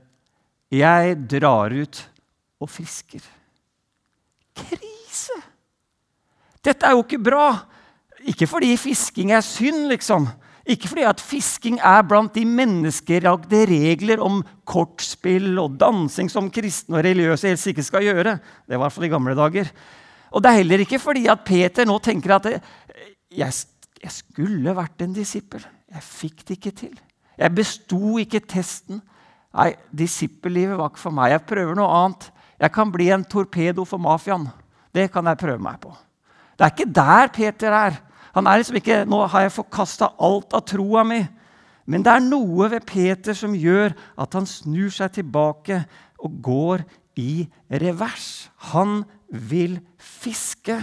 'Jeg 0.73 1.29
drar 1.29 1.69
ut 1.69 2.09
og 2.61 2.69
fisker'. 2.69 3.29
Krise! 4.57 5.37
Dette 6.65 6.87
er 6.87 6.97
jo 6.97 7.03
ikke 7.05 7.23
bra. 7.23 7.67
Ikke 8.25 8.47
fordi 8.47 8.77
fisking 8.77 9.33
er 9.33 9.43
synd, 9.45 9.91
liksom. 9.91 10.29
Ikke 10.63 10.87
fordi 10.93 11.03
at 11.09 11.21
fisking 11.21 11.81
er 11.83 12.05
blant 12.07 12.37
de 12.37 12.45
menneskelagde 12.47 13.65
regler 13.67 14.23
om 14.23 14.43
kortspill 14.69 15.59
og 15.59 15.75
dansing 15.81 16.31
som 16.31 16.51
kristne 16.55 17.01
og 17.01 17.07
religiøse 17.07 17.51
helst 17.51 17.71
ikke 17.73 17.85
skal 17.87 18.07
gjøre. 18.07 18.37
Det 18.39 18.77
var 18.77 18.79
i 18.79 18.83
hvert 18.85 18.95
fall 18.95 19.09
i 19.09 19.13
gamle 19.13 19.35
dager. 19.39 19.73
Og 20.31 20.43
det 20.43 20.51
er 20.51 20.61
heller 20.63 20.85
ikke 20.85 21.01
fordi 21.03 21.27
at 21.31 21.43
Peter 21.45 21.89
nå 21.89 21.99
tenker 22.05 22.37
at 22.37 22.47
jeg, 22.53 23.57
jeg 23.99 24.15
skulle 24.15 24.77
vært 24.77 25.03
en 25.03 25.17
disippel. 25.17 25.65
Jeg 25.93 26.07
fikk 26.07 26.47
det 26.47 26.61
ikke 26.61 26.77
til. 26.85 26.95
Jeg 27.39 27.55
besto 27.57 28.19
ikke 28.23 28.45
testen. 28.47 29.03
Nei, 29.53 29.73
disippellivet 29.91 30.79
var 30.79 30.93
ikke 30.93 31.03
for 31.03 31.17
meg. 31.17 31.35
Jeg 31.35 31.47
prøver 31.49 31.77
noe 31.77 31.91
annet. 32.05 32.31
Jeg 32.63 32.73
kan 32.73 32.93
bli 32.95 33.11
en 33.13 33.27
torpedo 33.27 33.85
for 33.89 34.01
mafiaen. 34.01 34.47
Det 34.95 35.11
kan 35.13 35.27
jeg 35.27 35.41
prøve 35.41 35.61
meg 35.61 35.81
på. 35.83 35.91
Det 36.55 36.65
er 36.65 36.73
ikke 36.73 36.93
der 36.95 37.33
Peter 37.35 37.75
er. 37.77 38.01
Han 38.35 38.47
er 38.47 38.59
liksom 38.59 38.77
ikke 38.77 39.05
'Nå 39.05 39.27
har 39.29 39.41
jeg 39.41 39.53
forkasta 39.53 40.15
alt 40.19 40.55
av 40.55 40.65
troa 40.65 41.05
mi'. 41.05 41.29
Men 41.87 42.03
det 42.03 42.13
er 42.13 42.21
noe 42.21 42.71
ved 42.71 42.87
Peter 42.87 43.35
som 43.35 43.55
gjør 43.55 43.95
at 44.19 44.35
han 44.35 44.47
snur 44.47 44.91
seg 44.91 45.13
tilbake 45.13 45.85
og 46.23 46.43
går 46.43 46.85
i 47.19 47.49
revers. 47.71 48.51
Han 48.73 49.05
vil 49.29 49.81
fiske. 49.99 50.77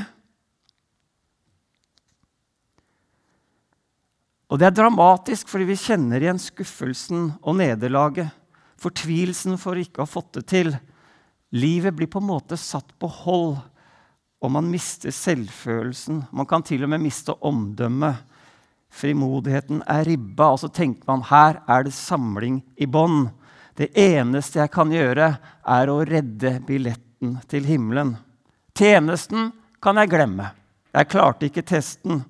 Og 4.50 4.60
det 4.60 4.68
er 4.68 4.78
dramatisk 4.82 5.50
fordi 5.52 5.70
vi 5.70 5.80
kjenner 5.80 6.22
igjen 6.22 6.42
skuffelsen 6.42 7.32
og 7.42 7.60
nederlaget. 7.62 8.34
Fortvilelsen 8.80 9.60
for 9.62 9.80
ikke 9.80 10.02
å 10.02 10.08
ha 10.08 10.10
fått 10.10 10.34
det 10.40 10.46
til. 10.50 10.74
Livet 11.56 11.96
blir 11.98 12.10
på 12.12 12.22
en 12.22 12.30
måte 12.30 12.58
satt 12.60 12.92
på 13.00 13.10
hold, 13.24 13.58
og 14.40 14.52
man 14.56 14.70
mister 14.72 15.12
selvfølelsen. 15.12 16.24
Man 16.32 16.48
kan 16.48 16.64
til 16.64 16.86
og 16.86 16.92
med 16.94 17.04
miste 17.04 17.36
omdømmet. 17.46 18.22
Frimodigheten 18.90 19.84
er 19.86 20.08
ribba, 20.08 20.54
og 20.54 20.62
så 20.64 20.70
tenker 20.74 21.06
man 21.10 21.26
her 21.30 21.60
er 21.70 21.86
det 21.86 21.94
samling 21.94 22.62
i 22.80 22.88
bånn. 22.90 23.28
Det 23.78 23.92
eneste 24.00 24.62
jeg 24.62 24.72
kan 24.74 24.92
gjøre, 24.92 25.30
er 25.64 25.92
å 25.92 26.02
redde 26.08 26.56
billetten 26.68 27.38
til 27.52 27.68
himmelen. 27.68 28.16
Tjenesten 28.76 29.52
kan 29.84 30.00
jeg 30.00 30.12
glemme. 30.12 30.50
Jeg 30.96 31.12
klarte 31.12 31.48
ikke 31.50 31.66
testen. 31.68 32.24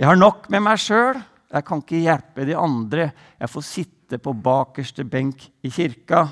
Jeg 0.00 0.08
har 0.08 0.18
nok 0.18 0.48
med 0.50 0.64
meg 0.64 0.80
sjøl. 0.80 1.20
Jeg 1.50 1.66
kan 1.66 1.82
ikke 1.82 2.02
hjelpe 2.02 2.46
de 2.48 2.56
andre. 2.56 3.10
Jeg 3.38 3.52
får 3.52 3.66
sitte 3.66 4.18
på 4.22 4.34
bakerste 4.34 5.04
benk 5.04 5.44
i 5.62 5.70
kirka. 5.72 6.26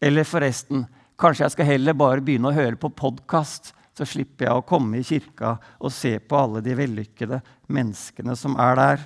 Eller 0.00 0.24
forresten, 0.24 0.86
kanskje 1.20 1.44
jeg 1.44 1.54
skal 1.56 1.70
heller 1.74 1.98
bare 1.98 2.24
begynne 2.24 2.48
å 2.48 2.56
høre 2.56 2.78
på 2.80 2.92
podkast 2.96 3.74
så 4.00 4.06
slipper 4.08 4.46
jeg 4.46 4.56
å 4.56 4.64
komme 4.64 4.96
i 4.96 5.04
kirka 5.04 5.58
og 5.76 5.92
se 5.92 6.14
på 6.24 6.38
alle 6.38 6.62
de 6.64 6.72
vellykkede 6.78 7.42
menneskene 7.68 8.32
som 8.38 8.54
er 8.56 8.78
der. 8.78 9.02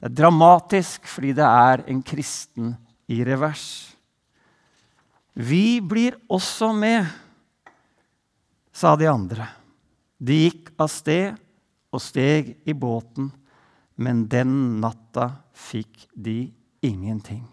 Det 0.00 0.08
er 0.08 0.14
dramatisk 0.22 1.04
fordi 1.10 1.34
det 1.36 1.44
er 1.44 1.82
en 1.92 2.00
kristen 2.00 2.70
i 3.12 3.18
revers. 3.28 3.66
Vi 5.36 5.82
blir 5.84 6.16
også 6.32 6.70
med, 6.72 7.04
sa 8.72 8.94
de 8.96 9.10
andre. 9.10 9.50
De 10.16 10.38
gikk 10.46 10.70
av 10.80 10.88
sted 10.88 11.36
og 11.92 12.00
steg 12.00 12.54
i 12.64 12.72
båten, 12.72 13.28
men 14.00 14.24
den 14.32 14.80
natta 14.80 15.28
fikk 15.52 16.08
de 16.16 16.46
ingenting. 16.80 17.44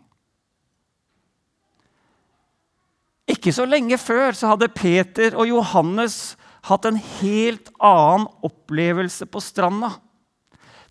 Ikke 3.44 3.52
så 3.58 3.66
lenge 3.68 3.98
før 4.00 4.32
så 4.40 4.54
hadde 4.54 4.70
Peter 4.72 5.34
og 5.36 5.50
Johannes 5.50 6.38
hatt 6.64 6.86
en 6.88 6.96
helt 6.96 7.74
annen 7.76 8.30
opplevelse 8.40 9.28
på 9.28 9.42
stranda. 9.44 9.90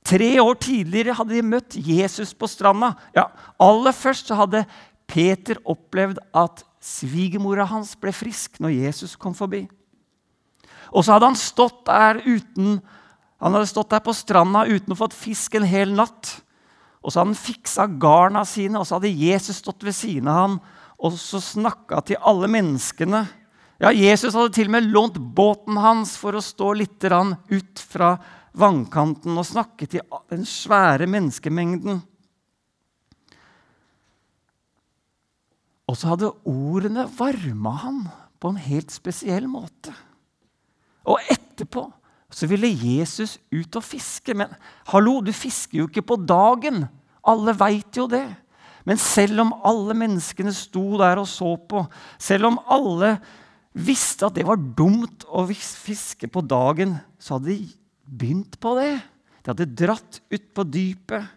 Tre 0.05 0.29
år 0.43 0.59
tidligere 0.61 1.15
hadde 1.17 1.33
de 1.33 1.47
møtt 1.49 1.79
Jesus 1.81 2.35
på 2.37 2.45
stranda. 2.53 2.91
Ja, 3.17 3.31
aller 3.57 3.97
først 3.97 4.29
så 4.29 4.37
hadde 4.37 4.67
Peter 5.09 5.63
opplevd 5.65 6.21
at 6.37 6.61
svigermora 6.85 7.65
hans 7.71 7.95
ble 7.97 8.13
frisk 8.13 8.61
når 8.61 8.77
Jesus 8.83 9.17
kom 9.17 9.33
forbi. 9.33 9.63
Og 10.93 11.07
så 11.07 11.15
hadde 11.15 11.33
han 11.33 11.41
stått 11.41 11.87
der 11.89 12.21
uten, 12.21 12.83
han 13.41 13.57
hadde 13.57 13.73
stått 13.73 13.97
der 13.97 14.05
på 14.05 14.13
stranda 14.13 14.67
uten 14.69 14.93
å 14.93 15.01
fått 15.01 15.17
fisk 15.17 15.57
en 15.57 15.65
hel 15.73 15.97
natt. 15.97 16.35
Og 17.01 17.09
så 17.09 17.23
hadde 17.23 17.33
han 17.33 17.45
fiksa 17.49 17.89
garna 17.97 18.45
sine, 18.45 18.77
og 18.77 18.85
så 18.85 19.01
hadde 19.01 19.17
Jesus 19.17 19.65
stått 19.65 19.89
ved 19.89 19.97
siden 19.97 20.29
av 20.29 20.41
ham 20.43 20.61
og 21.03 21.17
så 21.19 21.41
snakka 21.43 22.01
til 22.07 22.21
alle 22.23 22.49
menneskene. 22.51 23.25
Ja, 23.83 23.91
Jesus 23.91 24.37
hadde 24.39 24.55
til 24.55 24.71
og 24.71 24.77
med 24.77 24.87
lånt 24.95 25.19
båten 25.19 25.81
hans 25.83 26.15
for 26.21 26.39
å 26.39 26.45
stå 26.45 26.71
litt 26.79 27.03
ut 27.03 27.83
fra 27.83 28.15
vannkanten 28.55 29.35
og 29.35 29.49
snakke 29.49 29.89
til 29.91 30.05
den 30.31 30.45
svære 30.47 31.09
menneskemengden. 31.11 32.03
Og 35.91 35.99
så 35.99 36.13
hadde 36.13 36.31
ordene 36.49 37.09
varma 37.19 37.75
han 37.83 37.99
på 38.39 38.53
en 38.53 38.63
helt 38.63 38.95
spesiell 38.95 39.49
måte. 39.51 39.93
Og 41.03 41.19
etterpå 41.33 41.89
så 42.33 42.47
ville 42.49 42.71
Jesus 42.71 43.37
ut 43.53 43.77
og 43.77 43.85
fiske. 43.85 44.35
Men 44.39 44.55
hallo, 44.89 45.19
du 45.21 45.33
fisker 45.35 45.83
jo 45.83 45.89
ikke 45.91 46.07
på 46.15 46.21
dagen. 46.23 46.87
Alle 47.29 47.55
veit 47.59 47.99
jo 47.99 48.07
det. 48.11 48.25
Men 48.89 48.99
selv 48.99 49.45
om 49.45 49.53
alle 49.67 49.95
menneskene 49.99 50.53
sto 50.55 50.85
der 51.01 51.21
og 51.23 51.29
så 51.31 51.55
på, 51.57 51.85
selv 52.19 52.51
om 52.51 52.59
alle 52.71 53.15
visste 53.73 54.27
at 54.27 54.37
det 54.37 54.47
var 54.47 54.61
dumt 54.61 55.25
å 55.31 55.45
fiske 55.49 56.29
på 56.29 56.43
dagen, 56.45 56.97
så 57.19 57.39
hadde 57.39 57.55
de 57.55 57.71
begynt 58.05 58.59
på 58.61 58.75
det. 58.81 58.97
De 59.43 59.53
hadde 59.53 59.71
dratt 59.79 60.21
ut 60.33 60.51
på 60.55 60.67
dypet. 60.69 61.31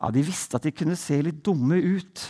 Ja, 0.00 0.10
De 0.10 0.24
visste 0.26 0.58
at 0.58 0.66
de 0.66 0.74
kunne 0.74 0.98
se 1.00 1.20
litt 1.22 1.44
dumme 1.44 1.78
ut. 1.78 2.24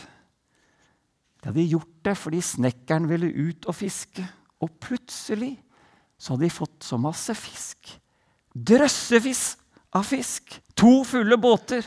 De 1.40 1.50
hadde 1.50 1.66
gjort 1.66 1.96
det 2.06 2.16
fordi 2.16 2.40
snekkeren 2.44 3.08
ville 3.10 3.28
ut 3.28 3.66
og 3.70 3.76
fiske. 3.76 4.24
Og 4.62 4.70
plutselig 4.80 5.56
så 6.18 6.34
hadde 6.34 6.46
de 6.46 6.54
fått 6.54 6.86
så 6.86 6.98
masse 7.00 7.34
fisk. 7.36 7.90
Drøssevis 8.54 9.44
av 9.94 10.06
fisk. 10.06 10.54
To 10.78 11.02
fulle 11.08 11.38
båter. 11.40 11.86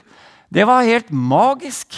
Det 0.54 0.64
var 0.68 0.88
helt 0.88 1.12
magisk. 1.12 1.98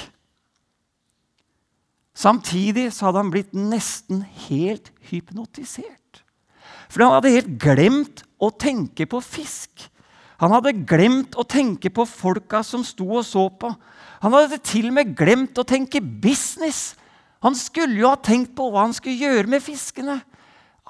Samtidig 2.17 2.89
så 2.91 3.07
hadde 3.07 3.21
han 3.23 3.31
blitt 3.31 3.53
nesten 3.55 4.23
helt 4.49 4.91
hypnotisert. 5.11 6.23
For 6.89 7.05
han 7.05 7.15
hadde 7.15 7.35
helt 7.35 7.53
glemt 7.61 8.23
å 8.41 8.49
tenke 8.51 9.05
på 9.09 9.21
fisk. 9.23 9.85
Han 10.39 10.53
hadde 10.55 10.73
glemt 10.87 11.35
å 11.39 11.45
tenke 11.47 11.91
på 11.93 12.07
folka 12.07 12.63
som 12.65 12.83
sto 12.87 13.05
og 13.19 13.25
så 13.27 13.45
på. 13.51 13.71
Han 14.23 14.35
hadde 14.35 14.59
til 14.63 14.89
og 14.89 14.97
med 14.97 15.13
glemt 15.15 15.59
å 15.59 15.67
tenke 15.67 16.01
business. 16.01 16.95
Han 17.43 17.55
skulle 17.55 18.01
jo 18.01 18.09
ha 18.11 18.19
tenkt 18.19 18.55
på 18.57 18.67
hva 18.71 18.87
han 18.87 18.95
skulle 18.95 19.19
gjøre 19.19 19.51
med 19.51 19.63
fiskene. 19.63 20.17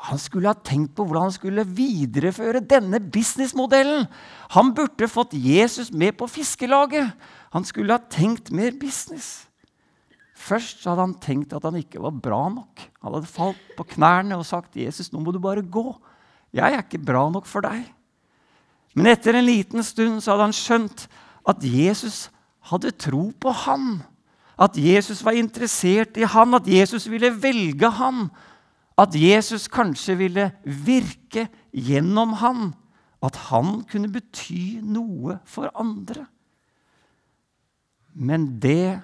Han 0.08 0.20
skulle 0.22 0.48
ha 0.48 0.56
tenkt 0.56 0.94
på 0.96 1.04
hvordan 1.04 1.28
han 1.28 1.36
skulle 1.36 1.66
videreføre 1.68 2.62
denne 2.64 3.02
businessmodellen. 3.04 4.08
Han 4.56 4.72
burde 4.76 5.10
fått 5.12 5.36
Jesus 5.36 5.92
med 5.92 6.16
på 6.20 6.30
fiskelaget. 6.32 7.12
Han 7.52 7.68
skulle 7.68 7.98
ha 7.98 8.12
tenkt 8.12 8.54
mer 8.56 8.72
business. 8.80 9.50
Først 10.40 10.86
hadde 10.88 11.04
han 11.04 11.18
tenkt 11.20 11.52
at 11.54 11.66
han 11.68 11.76
ikke 11.82 12.00
var 12.00 12.16
bra 12.16 12.46
nok. 12.54 12.86
Han 13.04 13.18
hadde 13.18 13.28
falt 13.28 13.74
på 13.76 13.86
knærne 13.96 14.38
og 14.40 14.48
sagt, 14.48 14.78
'Jesus, 14.78 15.12
nå 15.12 15.20
må 15.20 15.36
du 15.36 15.40
bare 15.40 15.62
gå. 15.62 15.92
Jeg 16.56 16.74
er 16.74 16.80
ikke 16.80 17.04
bra 17.04 17.28
nok 17.30 17.46
for 17.46 17.62
deg.' 17.62 17.90
Men 18.96 19.12
etter 19.12 19.36
en 19.36 19.46
liten 19.46 19.84
stund 19.84 20.24
så 20.24 20.34
hadde 20.34 20.48
han 20.48 20.56
skjønt 20.56 21.08
at 21.48 21.62
Jesus 21.62 22.30
hadde 22.72 22.96
tro 22.96 23.30
på 23.36 23.52
han. 23.66 24.00
At 24.60 24.78
Jesus 24.80 25.22
var 25.24 25.38
interessert 25.38 26.18
i 26.18 26.28
han, 26.28 26.56
at 26.56 26.68
Jesus 26.68 27.06
ville 27.12 27.30
velge 27.32 27.92
han. 28.00 28.30
At 29.00 29.16
Jesus 29.16 29.70
kanskje 29.72 30.18
ville 30.20 30.50
virke 30.64 31.48
gjennom 31.72 32.36
han. 32.42 32.74
At 33.24 33.36
han 33.50 33.84
kunne 33.88 34.12
bety 34.12 34.80
noe 34.84 35.40
for 35.48 35.72
andre. 35.76 36.26
Men 38.14 38.58
det 38.60 39.00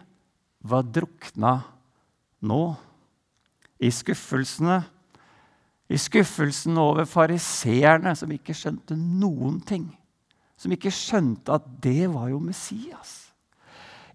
var 0.66 0.84
drukna 0.84 1.60
nå. 2.44 2.64
I 3.80 3.92
skuffelsene. 3.92 4.82
I 5.90 5.98
skuffelsen 6.02 6.80
over 6.82 7.06
fariseerne, 7.06 8.16
som 8.18 8.32
ikke 8.34 8.56
skjønte 8.58 8.98
noen 8.98 9.60
ting. 9.62 9.86
Som 10.58 10.74
ikke 10.74 10.94
skjønte 10.94 11.54
at 11.60 11.68
det 11.84 12.08
var 12.10 12.32
jo 12.32 12.40
Messias. 12.42 13.20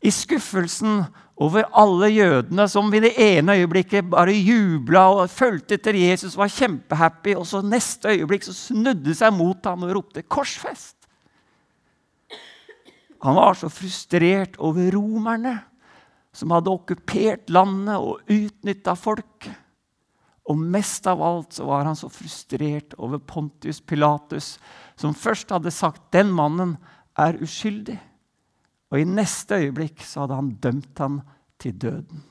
I 0.03 0.11
skuffelsen 0.11 1.05
over 1.41 1.65
alle 1.73 2.11
jødene 2.13 2.67
som 2.69 2.93
i 2.93 3.01
det 3.01 3.15
ene 3.17 3.57
øyeblikket 3.63 4.11
bare 4.13 4.35
jubla 4.37 5.07
og 5.23 5.31
fulgte 5.33 5.79
etter 5.79 5.97
Jesus, 5.97 6.37
var 6.37 6.53
kjempehappy, 6.53 7.33
og 7.39 7.47
så 7.49 7.63
neste 7.65 8.13
øyeblikk 8.13 8.45
så 8.45 8.57
snudde 8.57 9.15
seg 9.17 9.33
mot 9.33 9.65
ham 9.65 9.87
og 9.87 9.95
ropte 9.97 10.23
'korsfest'. 10.23 10.99
Han 13.25 13.37
var 13.37 13.57
så 13.57 13.69
frustrert 13.69 14.57
over 14.59 14.93
romerne, 14.93 15.59
som 16.33 16.53
hadde 16.55 16.73
okkupert 16.73 17.51
landet 17.51 17.97
og 17.97 18.21
utnytta 18.31 18.95
folk. 18.97 19.49
Og 20.49 20.59
mest 20.59 21.07
av 21.07 21.23
alt 21.23 21.57
så 21.57 21.67
var 21.69 21.85
han 21.85 21.97
så 21.97 22.09
frustrert 22.09 22.95
over 22.99 23.19
Pontius 23.19 23.81
Pilatus, 23.81 24.59
som 24.97 25.15
først 25.15 25.51
hadde 25.51 25.71
sagt 25.71 26.13
'den 26.13 26.33
mannen 26.33 26.77
er 27.17 27.33
uskyldig', 27.33 27.99
og 28.91 28.99
i 28.99 29.07
neste 29.07 29.61
øyeblikk 29.63 30.03
så 30.03 30.25
hadde 30.25 30.39
han 30.41 30.55
dømt 30.63 30.99
ham 30.99 31.21
til 31.61 31.77
døden. 31.79 32.25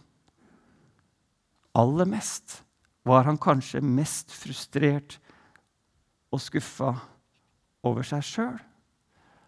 Aller 1.80 2.10
mest 2.10 2.62
var 3.08 3.24
han 3.30 3.40
kanskje 3.40 3.82
mest 3.82 4.34
frustrert 4.36 5.18
og 6.34 6.42
skuffa 6.44 6.94
over 7.88 8.06
seg 8.06 8.26
sjøl. 8.26 8.58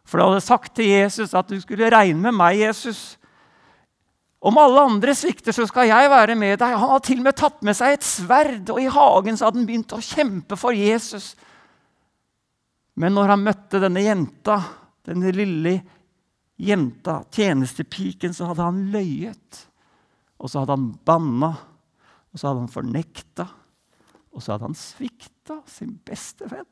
For 0.08 0.22
han 0.22 0.32
hadde 0.32 0.46
sagt 0.46 0.75
til 0.77 0.88
Jesus 0.89 1.36
at 1.38 1.50
du 1.51 1.60
skulle 1.62 1.91
regne 1.91 2.24
med 2.24 2.38
meg, 2.38 2.62
Jesus. 2.62 3.18
Om 4.41 4.58
alle 4.58 4.88
andre 4.89 5.13
svikter, 5.15 5.53
så 5.53 5.68
skal 5.70 5.91
jeg 5.91 6.10
være 6.10 6.36
med 6.39 6.58
deg. 6.58 6.74
Han 6.74 6.89
hadde 6.96 7.08
til 7.08 7.22
og 7.22 7.27
med 7.27 7.38
tatt 7.38 7.60
med 7.65 7.77
seg 7.77 7.96
et 7.96 8.08
sverd, 8.08 8.72
og 8.74 8.82
i 8.82 8.89
hagen 8.89 9.38
så 9.38 9.48
hadde 9.48 9.62
han 9.62 9.68
begynt 9.70 9.94
å 9.94 10.01
kjempe 10.01 10.58
for 10.58 10.75
Jesus. 10.75 11.36
Men 12.98 13.13
når 13.15 13.36
han 13.36 13.46
møtte 13.46 13.82
denne 13.84 14.03
jenta, 14.03 14.58
denne 15.06 15.34
lille 15.36 15.75
jenta, 16.62 17.22
tjenestepiken, 17.34 18.36
så 18.36 18.51
hadde 18.51 18.68
han 18.68 18.84
løyet. 18.94 19.63
Og 20.41 20.50
så 20.50 20.62
hadde 20.62 20.77
han 20.77 20.91
banna, 21.06 21.51
og 22.32 22.39
så 22.39 22.50
hadde 22.50 22.63
han 22.63 22.74
fornekta, 22.74 23.48
og 24.32 24.44
så 24.44 24.53
hadde 24.53 24.70
han 24.70 24.77
svikta 24.77 25.60
sin 25.70 25.98
beste 26.08 26.48
venn. 26.51 26.68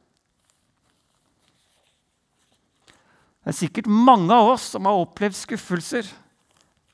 Det 3.39 3.53
er 3.53 3.57
sikkert 3.63 3.87
mange 3.89 4.35
av 4.35 4.51
oss 4.53 4.67
som 4.75 4.85
har 4.85 4.99
opplevd 4.99 5.37
skuffelser. 5.37 6.07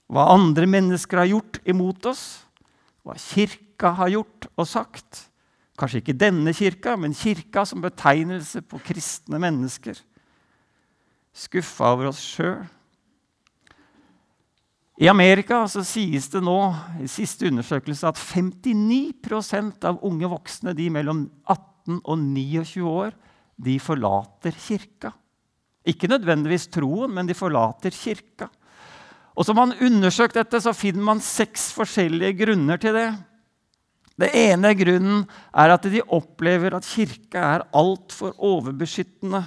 Hva 0.07 0.27
andre 0.35 0.67
mennesker 0.69 1.19
har 1.19 1.31
gjort 1.31 1.57
imot 1.67 2.05
oss, 2.11 2.25
hva 3.05 3.15
kirka 3.19 3.95
har 3.97 4.11
gjort 4.13 4.47
og 4.53 4.67
sagt. 4.69 5.25
Kanskje 5.75 5.99
ikke 6.03 6.15
denne 6.15 6.53
kirka, 6.55 6.93
men 6.95 7.17
kirka 7.17 7.65
som 7.67 7.83
betegnelse 7.83 8.61
på 8.63 8.79
kristne 8.85 9.41
mennesker. 9.41 9.97
Skuffa 11.35 11.91
over 11.91 12.13
oss 12.13 12.21
sjøl. 12.23 12.63
I 14.95 15.09
Amerika 15.11 15.65
så 15.67 15.83
sies 15.83 16.29
det 16.31 16.39
nå 16.45 16.59
i 17.03 17.07
siste 17.11 17.49
undersøkelse 17.49 18.07
at 18.07 18.19
59% 18.21 19.83
av 19.89 19.99
unge 20.07 20.29
voksne 20.31 20.71
de 20.77 20.87
mellom 20.93 21.25
18 21.51 21.99
og 21.99 22.21
29 22.21 22.85
år 22.87 23.15
de 23.59 23.75
forlater 23.83 24.55
kirka. 24.55 25.11
Ikke 25.85 26.09
nødvendigvis 26.09 26.69
troen, 26.71 27.11
men 27.11 27.27
de 27.27 27.35
forlater 27.37 27.91
kirka. 27.91 28.47
Og 29.35 29.45
Som 29.45 29.59
man 29.59 29.75
undersøkt 29.83 30.39
dette, 30.39 30.61
så 30.63 30.71
finner 30.73 31.03
man 31.03 31.19
seks 31.19 31.73
forskjellige 31.75 32.37
grunner 32.45 32.79
til 32.79 32.95
det. 32.95 33.09
Det 34.15 34.31
ene 34.31 34.71
grunnen 34.79 35.25
er 35.51 35.73
at 35.75 35.83
de 35.91 35.99
opplever 36.07 36.77
at 36.77 36.87
kirka 36.87 37.41
er 37.57 37.65
altfor 37.75 38.31
overbeskyttende. 38.39 39.43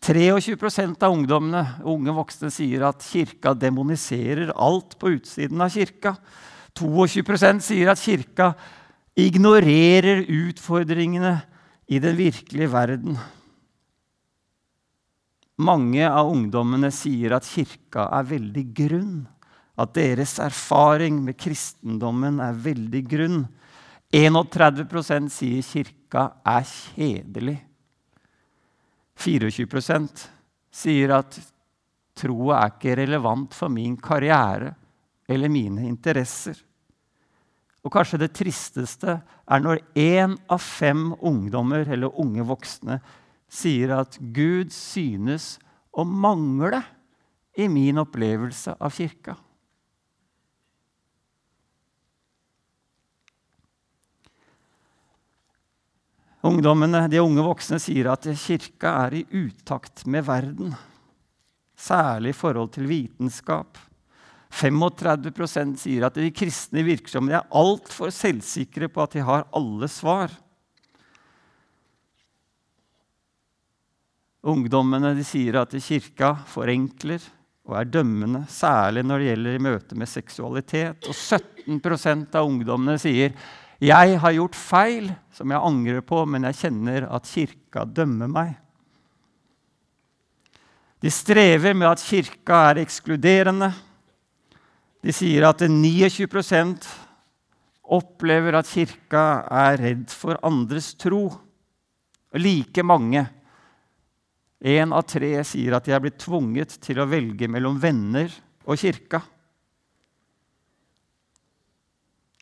23% 0.00 1.02
av 1.04 1.12
ungdommene, 1.12 1.60
unge 1.84 2.12
voksne 2.16 2.48
sier 2.52 2.86
at 2.88 3.04
kirka 3.04 3.52
demoniserer 3.52 4.54
alt 4.56 4.96
på 4.98 5.12
utsiden 5.18 5.60
av 5.60 5.74
kirka. 5.74 6.14
22% 6.72 7.60
sier 7.60 7.90
at 7.92 8.00
kirka 8.00 8.54
ignorerer 9.18 10.24
utfordringene 10.24 11.34
i 11.90 12.00
den 12.00 12.16
virkelige 12.16 12.72
verden. 12.72 13.20
Mange 15.60 16.06
av 16.08 16.30
ungdommene 16.32 16.88
sier 16.94 17.34
at 17.36 17.44
kirka 17.44 18.08
er 18.16 18.28
veldig 18.30 18.66
grunn. 18.72 19.16
At 19.80 19.92
deres 19.96 20.38
erfaring 20.40 21.20
med 21.24 21.36
kristendommen 21.40 22.40
er 22.40 22.56
veldig 22.56 23.02
grunn. 23.08 23.42
31% 24.16 25.28
sier 25.32 25.66
kirka 25.66 26.30
er 26.48 26.64
kjedelig. 26.64 27.58
24% 29.20 30.26
sier 30.72 31.12
at 31.14 31.36
troa 32.16 32.60
er 32.62 32.74
ikke 32.74 32.96
relevant 33.02 33.54
for 33.56 33.72
min 33.72 33.96
karriere 34.00 34.72
eller 35.30 35.52
mine 35.52 35.86
interesser. 35.88 36.56
Og 37.80 37.92
kanskje 37.94 38.20
det 38.20 38.32
tristeste 38.36 39.16
er 39.20 39.62
når 39.62 39.82
én 39.96 40.36
av 40.52 40.60
fem 40.60 41.10
ungdommer 41.16 41.88
eller 41.88 42.16
unge 42.20 42.44
voksne 42.48 42.98
sier 43.50 43.94
at 43.96 44.18
Gud 44.20 44.72
synes 44.74 45.54
å 45.90 46.04
mangle 46.04 46.82
i 47.58 47.66
min 47.72 47.98
opplevelse 48.02 48.76
av 48.78 48.94
kirka. 48.94 49.34
Ungdommene, 56.40 57.08
De 57.08 57.20
unge 57.20 57.42
voksne 57.44 57.76
sier 57.82 58.08
at 58.12 58.24
kirka 58.40 58.94
er 59.04 59.18
i 59.20 59.26
utakt 59.28 60.06
med 60.08 60.24
verden. 60.24 60.72
Særlig 61.76 62.32
i 62.32 62.36
forhold 62.38 62.72
til 62.76 62.88
vitenskap. 62.88 63.76
35% 64.50 65.76
sier 65.78 66.08
at 66.08 66.16
de 66.18 66.30
kristne 66.34 66.82
virker 66.82 67.12
som 67.12 67.28
de 67.28 67.36
er 67.38 67.50
altfor 67.54 68.10
selvsikre 68.14 68.88
på 68.90 69.04
at 69.04 69.14
de 69.14 69.26
har 69.26 69.46
alle 69.54 69.88
svar. 69.92 70.32
Ungdommene 74.40 75.12
sier 75.26 75.60
at 75.60 75.76
kirka 75.84 76.32
forenkler 76.48 77.20
og 77.68 77.76
er 77.76 77.90
dømmende, 77.92 78.46
særlig 78.50 79.04
når 79.04 79.20
det 79.20 79.26
gjelder 79.28 79.56
i 79.56 79.62
møte 79.62 79.98
med 80.00 80.08
seksualitet. 80.10 81.04
Og 81.06 81.14
17% 81.14 82.38
av 82.40 82.48
ungdommene 82.48 82.96
sier 82.98 83.36
jeg 83.80 84.16
har 84.20 84.34
gjort 84.36 84.56
feil 84.58 85.08
som 85.32 85.52
jeg 85.52 85.64
angrer 85.64 86.02
på, 86.04 86.24
men 86.28 86.44
jeg 86.48 86.58
kjenner 86.58 87.06
at 87.08 87.28
kirka 87.28 87.86
dømmer 87.88 88.28
meg. 88.28 88.50
De 91.00 91.08
strever 91.08 91.72
med 91.72 91.88
at 91.88 92.02
kirka 92.04 92.58
er 92.70 92.82
ekskluderende. 92.82 93.70
De 95.00 95.14
sier 95.16 95.46
at 95.48 95.64
29% 95.64 96.90
opplever 97.96 98.58
at 98.58 98.68
kirka 98.68 99.24
er 99.62 99.80
redd 99.80 100.12
for 100.12 100.36
andres 100.44 100.92
tro. 101.00 101.24
Like 102.36 102.84
mange 102.86 103.24
Én 104.60 104.92
av 104.92 105.06
tre 105.08 105.38
sier 105.48 105.72
at 105.72 105.86
de 105.88 105.94
er 105.96 106.02
blitt 106.04 106.18
tvunget 106.20 106.74
til 106.84 106.98
å 107.00 107.06
velge 107.08 107.48
mellom 107.48 107.78
venner 107.80 108.28
og 108.68 108.76
kirka. 108.76 109.22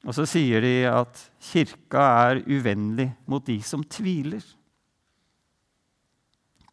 Og 0.07 0.15
så 0.15 0.27
sier 0.31 0.63
de 0.63 0.75
at 0.87 1.25
kirka 1.43 2.05
er 2.31 2.43
uvennlig 2.47 3.09
mot 3.27 3.45
de 3.45 3.59
som 3.67 3.83
tviler. 3.83 4.45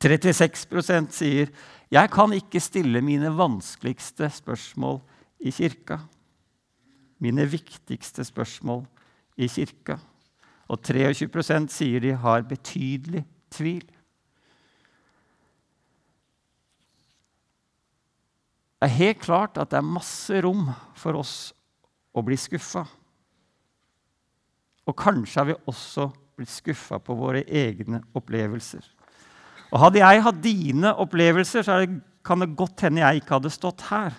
36% 0.05 1.11
sier 1.11 1.49
'Jeg 1.89 2.11
kan 2.11 2.33
ikke 2.33 2.59
stille 2.59 3.01
mine 3.01 3.31
vanskeligste 3.37 4.29
spørsmål 4.29 5.01
i 5.39 5.49
kirka'. 5.49 5.99
Mine 7.19 7.45
viktigste 7.45 8.23
spørsmål 8.23 8.85
i 9.37 9.47
kirka. 9.47 9.97
Og 10.67 10.79
23% 10.81 11.71
sier 11.71 11.99
de 11.99 12.13
har 12.13 12.41
betydelig 12.41 13.25
tvil. 13.51 13.85
Det 18.75 18.91
er 18.91 18.97
helt 18.97 19.19
klart 19.19 19.57
at 19.57 19.71
det 19.71 19.77
er 19.77 19.81
masse 19.81 20.41
rom 20.41 20.67
for 20.95 21.17
oss 21.17 21.53
å 22.13 22.21
bli 22.21 22.35
skuffa. 22.37 22.85
Og 24.85 24.97
kanskje 24.97 25.41
har 25.41 25.49
vi 25.49 25.57
også 25.69 26.09
blitt 26.35 26.51
skuffa 26.51 26.99
på 27.01 27.15
våre 27.17 27.43
egne 27.47 28.01
opplevelser. 28.15 28.83
Og 29.71 29.81
Hadde 29.81 30.01
jeg 30.01 30.23
hatt 30.23 30.43
dine 30.43 30.93
opplevelser, 31.01 31.65
så 31.65 31.79
kan 32.25 32.41
det 32.41 32.55
godt 32.57 32.85
hende 32.85 33.01
jeg 33.01 33.21
ikke 33.21 33.37
hadde 33.37 33.53
stått 33.53 33.87
her. 33.89 34.13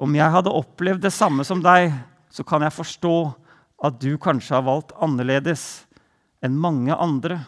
Om 0.00 0.16
jeg 0.16 0.32
hadde 0.32 0.54
opplevd 0.56 1.04
det 1.04 1.12
samme 1.12 1.44
som 1.44 1.60
deg, 1.64 1.92
så 2.32 2.44
kan 2.46 2.64
jeg 2.64 2.76
forstå 2.76 3.14
at 3.84 4.00
du 4.00 4.14
kanskje 4.20 4.56
har 4.56 4.66
valgt 4.66 4.94
annerledes 5.00 5.84
enn 6.44 6.56
mange 6.60 6.94
andre. 6.96 7.40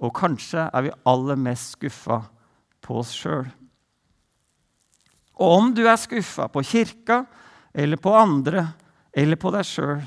Og 0.00 0.14
kanskje 0.16 0.66
er 0.66 0.86
vi 0.86 0.94
aller 1.06 1.38
mest 1.38 1.76
skuffa 1.76 2.22
på 2.80 3.00
oss 3.02 3.12
sjøl. 3.14 3.46
Og 5.40 5.56
om 5.56 5.70
du 5.76 5.84
er 5.86 6.00
skuffa 6.00 6.48
på 6.52 6.64
kirka 6.66 7.22
eller 7.72 8.00
på 8.00 8.12
andre 8.16 8.66
eller 9.12 9.38
på 9.40 9.52
deg 9.54 9.66
sjøl, 9.66 10.00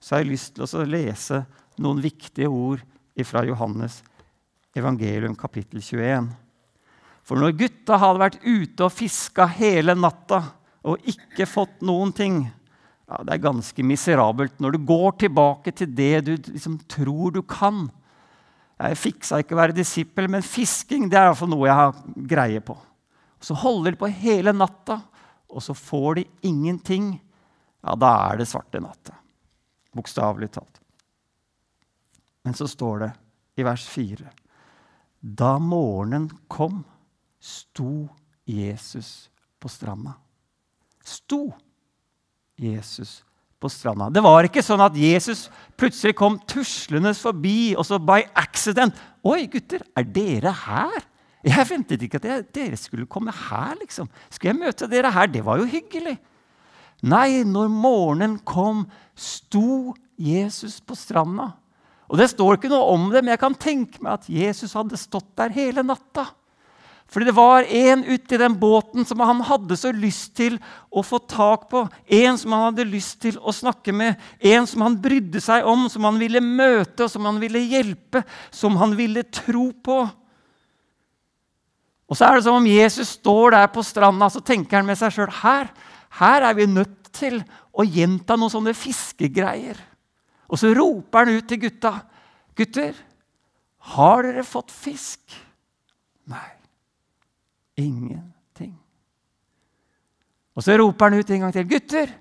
så 0.00 0.14
har 0.16 0.22
jeg 0.22 0.32
lyst 0.32 0.54
til 0.56 0.64
å 0.64 0.86
lese 0.88 1.42
noen 1.80 2.00
viktige 2.02 2.48
ord 2.48 2.84
fra 3.26 3.42
Johannes 3.44 3.98
evangelium 4.76 5.34
kapittel 5.36 5.82
21. 5.82 6.30
For 7.26 7.40
når 7.40 7.56
gutta 7.58 7.98
hadde 8.00 8.22
vært 8.22 8.40
ute 8.42 8.86
og 8.86 8.94
fiska 8.94 9.46
hele 9.58 9.94
natta 9.98 10.40
og 10.88 11.04
ikke 11.10 11.48
fått 11.48 11.82
noen 11.84 12.14
ting 12.16 12.40
ja, 13.10 13.18
Det 13.26 13.34
er 13.34 13.42
ganske 13.42 13.84
miserabelt 13.84 14.60
når 14.62 14.76
du 14.76 14.84
går 14.88 15.16
tilbake 15.26 15.74
til 15.76 15.90
det 15.92 16.14
du 16.28 16.32
liksom 16.38 16.78
tror 16.88 17.34
du 17.34 17.40
kan. 17.42 17.88
Jeg 18.78 19.00
fiksa 19.00 19.40
ikke 19.42 19.56
å 19.56 19.60
være 19.60 19.76
disippel, 19.76 20.28
men 20.30 20.46
fisking 20.46 21.08
det 21.10 21.18
er 21.18 21.28
iallfall 21.28 21.50
noe 21.50 21.66
jeg 21.66 21.76
har 21.76 21.98
greie 22.30 22.62
på. 22.64 22.76
Så 23.42 23.56
holder 23.58 23.92
de 23.92 24.00
på 24.00 24.12
hele 24.22 24.54
natta, 24.54 25.00
og 25.50 25.64
så 25.64 25.74
får 25.74 26.20
de 26.20 26.24
ingenting. 26.46 27.16
Ja, 27.80 27.96
da 27.96 28.12
er 28.28 28.40
det 28.40 28.48
svarte 28.50 28.80
natta. 28.82 29.16
Bokstavelig 29.96 30.50
talt. 30.54 30.80
Men 32.44 32.56
så 32.56 32.68
står 32.70 33.02
det 33.04 33.10
i 33.60 33.64
vers 33.66 33.86
4.: 33.88 34.28
Da 35.20 35.58
morgenen 35.58 36.30
kom, 36.48 36.84
sto 37.40 38.08
Jesus 38.48 39.30
på 39.60 39.68
stranda. 39.68 40.14
Sto 41.04 41.50
Jesus 42.60 43.20
på 43.60 43.68
stranda. 43.68 44.08
Det 44.12 44.22
var 44.24 44.46
ikke 44.48 44.64
sånn 44.64 44.80
at 44.84 44.96
Jesus 44.96 45.48
plutselig 45.76 46.16
kom 46.16 46.38
tuslende 46.48 47.12
forbi, 47.16 47.74
og 47.76 47.84
så 47.88 48.00
by 48.00 48.22
accident 48.40 48.96
Oi, 49.20 49.44
gutter, 49.52 49.82
er 49.96 50.06
dere 50.08 50.52
her? 50.62 51.02
Jeg 51.44 51.66
ventet 51.68 52.00
ikke 52.04 52.20
at 52.20 52.48
dere 52.56 52.76
skulle 52.80 53.08
komme 53.08 53.32
her. 53.32 53.74
liksom. 53.80 54.08
Skulle 54.32 54.54
jeg 54.54 54.60
møte 54.60 54.88
dere 54.88 55.10
her? 55.12 55.28
Det 55.28 55.42
var 55.44 55.60
jo 55.60 55.68
hyggelig. 55.68 56.14
Nei, 57.00 57.42
når 57.48 57.70
morgenen 57.72 58.36
kom, 58.44 58.84
sto 59.16 59.94
Jesus 60.20 60.80
på 60.84 60.96
stranda. 60.98 61.52
Og 62.10 62.18
Det 62.18 62.28
står 62.32 62.58
ikke 62.58 62.72
noe 62.72 62.90
om 62.92 63.08
det, 63.12 63.22
men 63.22 63.32
jeg 63.32 63.40
kan 63.40 63.56
tenke 63.56 64.02
meg 64.02 64.18
at 64.18 64.28
Jesus 64.28 64.74
hadde 64.74 64.98
stått 64.98 65.30
der 65.38 65.52
hele 65.54 65.84
natta. 65.86 66.26
Fordi 67.10 67.26
det 67.26 67.34
var 67.34 67.66
en 67.66 68.04
uti 68.06 68.38
den 68.38 68.54
båten 68.58 69.06
som 69.06 69.22
han 69.26 69.40
hadde 69.42 69.74
så 69.78 69.90
lyst 69.90 70.36
til 70.38 70.60
å 70.94 71.02
få 71.02 71.18
tak 71.26 71.66
på. 71.70 71.82
En 72.06 72.38
som 72.38 72.54
han 72.54 72.68
hadde 72.68 72.86
lyst 72.86 73.18
til 73.24 73.38
å 73.42 73.54
snakke 73.54 73.94
med. 73.94 74.18
En 74.38 74.66
som 74.70 74.84
han 74.86 74.98
brydde 75.02 75.42
seg 75.42 75.66
om, 75.66 75.88
som 75.90 76.06
han 76.06 76.20
ville 76.22 76.42
møte, 76.42 77.06
og 77.06 77.10
som 77.10 77.26
han 77.26 77.40
ville 77.42 77.64
hjelpe. 77.66 78.22
Som 78.54 78.78
han 78.78 78.94
ville 78.98 79.24
tro 79.26 79.72
på. 79.74 80.04
Og 82.10 82.18
så 82.18 82.28
er 82.28 82.38
det 82.38 82.46
som 82.46 82.58
om 82.58 82.70
Jesus 82.70 83.16
står 83.18 83.56
der 83.56 83.66
på 83.74 83.82
stranda 83.86 84.30
så 84.30 84.42
tenker 84.42 84.78
han 84.78 84.86
med 84.86 84.98
seg 84.98 85.14
sjøl 85.14 85.30
her, 85.42 85.70
her 86.18 86.42
er 86.48 86.56
vi 86.58 86.66
nødt 86.66 87.12
til 87.14 87.38
å 87.70 87.84
gjenta 87.86 88.36
noen 88.38 88.52
sånne 88.52 88.74
fiskegreier. 88.76 89.78
Og 90.50 90.58
så 90.58 90.72
roper 90.74 91.24
han 91.24 91.38
ut 91.38 91.46
til 91.48 91.60
gutta. 91.62 91.92
Gutter, 92.58 92.96
har 93.94 94.26
dere 94.26 94.44
fått 94.44 94.72
fisk? 94.74 95.22
Nei. 96.30 96.50
Ingenting. 97.80 98.74
Og 100.56 100.66
så 100.66 100.76
roper 100.76 101.08
han 101.08 101.22
ut 101.22 101.30
en 101.30 101.46
gang 101.46 101.54
til. 101.54 101.64
'Gutter, 101.64 102.12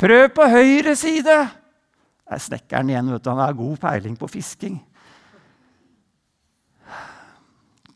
prøv 0.00 0.28
på 0.32 0.48
høyre 0.48 0.96
side!' 0.96 1.42
Det 2.24 2.32
er 2.32 2.40
snekkeren 2.40 2.90
igjen. 2.90 3.12
vet 3.12 3.24
du. 3.24 3.30
Han 3.30 3.42
har 3.42 3.52
god 3.52 3.76
peiling 3.76 4.16
på 4.16 4.28
fisking. 4.32 4.78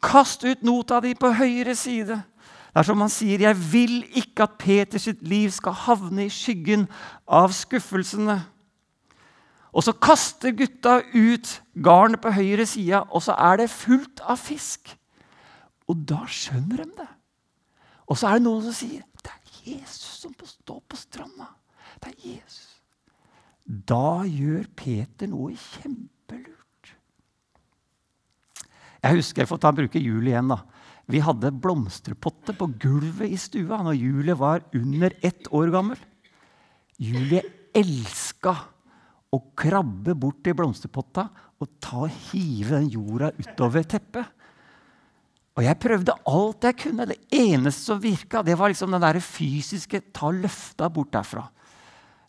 Kast 0.02 0.44
ut 0.44 0.62
nota 0.62 1.00
di 1.00 1.14
på 1.14 1.30
høyre 1.32 1.74
side. 1.74 2.20
Det 2.78 2.84
er 2.84 2.92
som 2.92 3.00
han 3.00 3.10
sier, 3.10 3.40
'Jeg 3.42 3.72
vil 3.72 4.04
ikke 4.14 4.42
at 4.42 4.52
Peters 4.58 5.08
liv 5.20 5.50
skal 5.50 5.72
havne 5.72 6.26
i 6.26 6.30
skyggen 6.30 6.86
av 7.26 7.50
skuffelsene'. 7.50 8.38
Og 9.72 9.82
så 9.82 9.92
kaster 9.92 10.54
gutta 10.54 11.02
ut 11.14 11.62
garnet 11.74 12.20
på 12.20 12.30
høyre 12.30 12.66
side, 12.66 13.02
og 13.10 13.22
så 13.22 13.34
er 13.34 13.56
det 13.56 13.70
fullt 13.70 14.20
av 14.20 14.36
fisk. 14.36 14.96
Og 15.88 16.06
da 16.08 16.22
skjønner 16.26 16.76
de 16.76 16.90
det. 17.02 17.08
Og 18.06 18.16
så 18.16 18.28
er 18.28 18.32
det 18.38 18.42
noen 18.42 18.62
som 18.62 18.72
sier 18.72 19.02
det 19.24 19.32
er 19.34 19.74
Jesus 19.74 20.22
som 20.22 20.34
står 20.44 20.82
på 20.88 20.96
stranda. 20.96 21.50
Det 21.98 22.14
er 22.14 22.30
Jesus. 22.30 22.80
Da 23.66 24.22
gjør 24.22 24.64
Peter 24.76 25.26
noe 25.26 25.50
kjempelurt. 25.50 26.94
Jeg 29.02 29.14
husker 29.16 29.42
jeg 29.42 29.48
får 29.48 29.56
ta 29.56 29.70
bruke 29.72 29.98
jul 29.98 30.26
igjen. 30.26 30.48
da. 30.48 30.62
Vi 31.08 31.20
hadde 31.24 31.54
blomsterpotter 31.56 32.56
på 32.58 32.68
gulvet 32.80 33.32
i 33.32 33.38
stua 33.40 33.80
når 33.84 33.96
Julie 33.96 34.36
var 34.36 34.64
under 34.76 35.14
ett 35.24 35.48
år 35.56 35.70
gammel. 35.72 36.00
Julie 37.00 37.44
elska 37.76 38.54
å 39.32 39.38
krabbe 39.56 40.14
bort 40.18 40.42
til 40.44 40.56
blomsterpotta 40.56 41.28
og 41.58 41.70
ta 41.82 42.04
og 42.06 42.18
hive 42.30 42.76
den 42.76 42.90
jorda 42.92 43.32
utover 43.38 43.86
teppet. 43.88 44.34
Og 45.58 45.64
jeg 45.66 45.80
prøvde 45.82 46.14
alt 46.30 46.66
jeg 46.68 46.78
kunne. 46.84 47.08
Det 47.10 47.18
eneste 47.34 47.88
som 47.88 48.02
virka, 48.02 48.44
det 48.46 48.54
var 48.58 48.70
liksom 48.70 48.92
den 48.94 49.02
der 49.02 49.18
fysiske 49.24 50.04
ta 50.14 50.30
løfta 50.30 50.86
bort 50.92 51.10
derfra. 51.16 51.48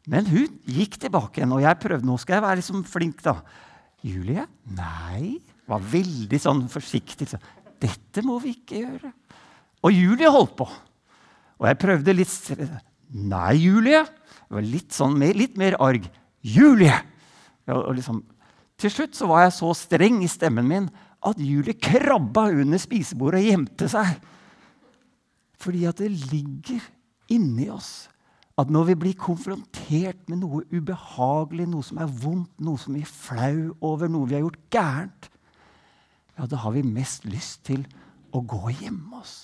Men 0.09 0.25
hun 0.31 0.55
gikk 0.65 0.97
tilbake 1.03 1.37
igjen, 1.37 1.53
og 1.53 1.61
jeg 1.61 1.77
prøvde. 1.83 2.07
Nå 2.09 2.15
skal 2.17 2.39
jeg 2.39 2.45
være 2.47 2.61
liksom 2.63 2.81
flink, 2.89 3.21
da. 3.21 3.35
Julie? 4.01 4.47
Nei. 4.73 5.37
Var 5.69 5.83
veldig 5.91 6.39
sånn 6.41 6.63
forsiktig. 6.71 7.27
Dette 7.79 8.23
må 8.25 8.37
vi 8.43 8.53
ikke 8.57 8.83
gjøre. 8.83 9.11
Og 9.85 9.95
Julie 9.95 10.31
holdt 10.31 10.55
på. 10.59 10.67
Og 11.59 11.67
jeg 11.67 11.79
prøvde 11.81 12.15
litt 12.15 12.35
Nei, 13.09 13.53
Julie. 13.57 14.03
Jeg 14.03 14.53
var 14.53 14.65
litt, 14.65 14.91
sånn, 14.93 15.15
litt 15.17 15.55
mer 15.57 15.77
arg. 15.81 16.03
Julie! 16.45 16.95
Og 17.69 17.93
liksom, 17.97 18.21
til 18.79 18.93
slutt 18.93 19.17
så 19.17 19.27
var 19.29 19.45
jeg 19.45 19.55
så 19.57 19.71
streng 19.77 20.21
i 20.25 20.29
stemmen 20.29 20.67
min 20.69 20.89
at 21.25 21.41
Julie 21.41 21.75
krabba 21.75 22.47
under 22.53 22.79
spisebordet 22.81 23.41
og 23.43 23.49
gjemte 23.49 23.89
seg. 23.91 24.13
Fordi 25.59 25.83
at 25.89 25.99
det 25.99 26.11
ligger 26.31 26.85
inni 27.33 27.67
oss 27.73 28.07
at 28.59 28.71
når 28.71 28.89
vi 28.89 28.95
blir 29.05 29.19
konfrontert 29.19 30.25
med 30.27 30.41
noe 30.41 30.65
ubehagelig, 30.73 31.67
noe 31.69 31.85
som 31.85 32.01
er 32.03 32.09
vondt, 32.11 32.51
noe 32.59 32.79
som 32.81 32.95
vi 32.97 33.03
er 33.05 33.11
flau 33.11 33.69
over, 33.87 34.09
noe 34.11 34.27
vi 34.27 34.35
har 34.35 34.43
gjort 34.43 34.65
gærent, 34.73 35.28
ja, 36.39 36.47
da 36.47 36.61
har 36.63 36.71
vi 36.71 36.85
mest 36.87 37.25
lyst 37.27 37.65
til 37.67 37.83
å 38.31 38.39
gå 38.47 38.61
og 38.69 38.81
gjemme 38.81 39.19
oss. 39.19 39.41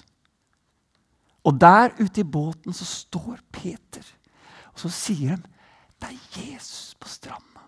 Og 1.45 1.57
der 1.59 1.91
ute 1.99 2.23
i 2.23 2.27
båten 2.27 2.73
så 2.73 2.87
står 2.87 3.41
Peter, 3.53 4.05
og 4.71 4.79
så 4.85 4.91
sier 4.93 5.35
de 5.35 5.51
det 6.01 6.09
er 6.11 6.23
Jesus 6.35 6.95
på 6.99 7.07
stranda. 7.07 7.61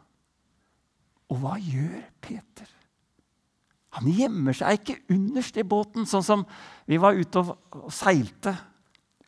Og 1.32 1.40
hva 1.42 1.56
gjør 1.60 2.02
Peter? 2.24 2.68
Han 3.98 4.10
gjemmer 4.14 4.56
seg 4.56 4.78
ikke 4.78 4.98
underst 5.16 5.58
i 5.58 5.66
båten, 5.66 6.06
sånn 6.06 6.26
som 6.26 6.44
vi 6.88 7.00
var 7.02 7.18
ute 7.18 7.42
og 7.42 7.88
seilte 7.94 8.54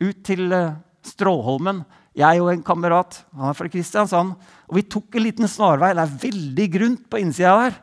ut 0.03 0.19
til 0.27 0.51
eh, 0.53 0.77
Stråholmen. 1.09 1.81
Jeg 2.19 2.41
og 2.43 2.51
en 2.51 2.63
kamerat. 2.65 3.21
Han 3.39 3.49
er 3.49 3.55
fra 3.55 3.69
Kristiansand. 3.71 4.33
Og 4.67 4.75
vi 4.75 4.83
tok 4.91 5.15
en 5.15 5.23
liten 5.23 5.47
snarvei. 5.49 5.93
Det 5.95 6.03
er 6.03 6.17
veldig 6.25 6.65
grunt 6.73 7.05
på 7.09 7.21
innsida 7.23 7.53
der. 7.63 7.77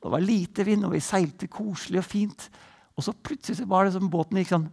Det 0.00 0.10
var 0.12 0.24
lite 0.24 0.64
vind, 0.64 0.86
og 0.88 0.94
vi 0.94 1.02
seilte 1.04 1.48
koselig 1.50 2.00
og 2.00 2.08
fint. 2.08 2.46
Og 2.96 3.04
så 3.04 3.12
plutselig 3.12 3.68
var 3.68 3.86
det 3.86 3.94
som 3.96 4.10
båten 4.12 4.40
gikk 4.40 4.52
sånn 4.54 4.68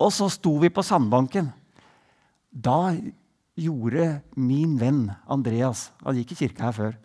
Og 0.00 0.10
så 0.12 0.26
sto 0.32 0.56
vi 0.60 0.72
på 0.72 0.84
sandbanken. 0.84 1.50
Da 2.50 2.92
gjorde 3.60 4.20
min 4.40 4.74
venn 4.80 5.04
Andreas 5.30 5.90
Han 6.02 6.16
gikk 6.18 6.34
i 6.34 6.38
kirka 6.42 6.68
her 6.68 6.76
før. 6.76 6.96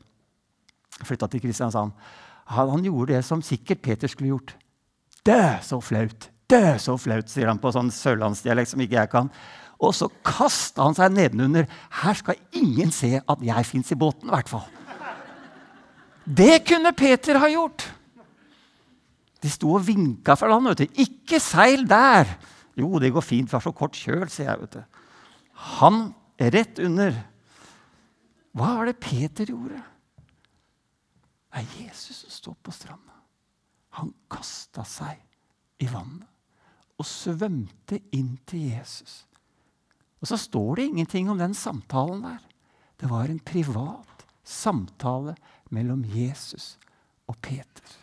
Flytta 1.06 1.28
til 1.30 1.44
Kristiansand 1.44 1.94
han, 2.46 2.70
han, 2.70 2.84
gjorde 2.86 3.16
det 3.16 3.24
som 3.26 3.42
sikkert 3.42 3.82
Peter 3.82 4.10
skulle 4.12 4.30
gjort. 4.30 4.52
Dø, 5.26 5.42
så 5.66 5.80
flaut! 5.82 6.28
Dø, 6.46 6.78
så 6.78 6.94
flaut, 7.02 7.32
sier 7.32 7.50
han 7.50 7.58
på 7.58 7.72
sånn 7.74 7.90
sørlandsdialekt 7.90 8.70
som 8.70 8.84
ikke 8.86 9.00
jeg 9.00 9.10
kan. 9.10 9.32
Og 9.82 9.96
så 9.98 10.12
kasta 10.22 10.86
han 10.86 10.94
seg 10.94 11.16
nedenunder. 11.16 11.66
Her 12.04 12.20
skal 12.20 12.38
ingen 12.54 12.94
se 12.94 13.18
at 13.18 13.42
jeg 13.44 13.66
fins 13.66 13.90
i 13.92 13.98
båten, 13.98 14.30
i 14.30 14.36
hvert 14.36 14.52
fall. 14.52 14.68
Det 16.26 16.66
kunne 16.66 16.94
Peter 16.98 17.38
ha 17.38 17.50
gjort. 17.50 17.86
De 19.42 19.52
sto 19.54 19.76
og 19.78 19.86
vinka 19.86 20.34
fra 20.36 20.50
land. 20.50 20.68
vet 20.68 20.78
du. 20.78 21.02
'Ikke 21.02 21.40
seil 21.40 21.86
der!' 21.88 22.38
Jo, 22.76 23.00
det 23.00 23.14
går 23.14 23.22
fint, 23.22 23.48
vi 23.48 23.56
har 23.56 23.62
så 23.62 23.72
kort 23.72 23.96
kjøl, 23.96 24.28
sier 24.30 24.52
jeg. 24.52 24.60
vet 24.60 24.74
du. 24.74 24.84
Han 25.80 26.14
rett 26.40 26.80
under. 26.80 27.16
Hva 28.52 28.76
var 28.76 28.86
det 28.86 29.00
Peter 29.00 29.46
gjorde? 29.46 29.82
Det 31.52 31.64
er 31.64 31.86
Jesus 31.86 32.18
som 32.18 32.30
står 32.30 32.56
på 32.64 32.72
stranda. 32.72 33.16
Han 33.96 34.14
kasta 34.30 34.84
seg 34.84 35.22
i 35.80 35.88
vannet 35.88 36.28
og 37.00 37.06
svømte 37.08 38.00
inn 38.12 38.38
til 38.48 38.72
Jesus. 38.76 39.26
Og 40.20 40.28
så 40.28 40.38
står 40.40 40.76
det 40.76 40.86
ingenting 40.90 41.30
om 41.30 41.40
den 41.40 41.54
samtalen 41.54 42.24
der. 42.24 42.44
Det 43.00 43.10
var 43.10 43.32
en 43.32 43.40
privat 43.40 44.15
samtale 44.46 45.36
mellom 45.74 46.06
Jesus 46.06 46.76
og 47.28 47.38
Peter. 47.42 47.96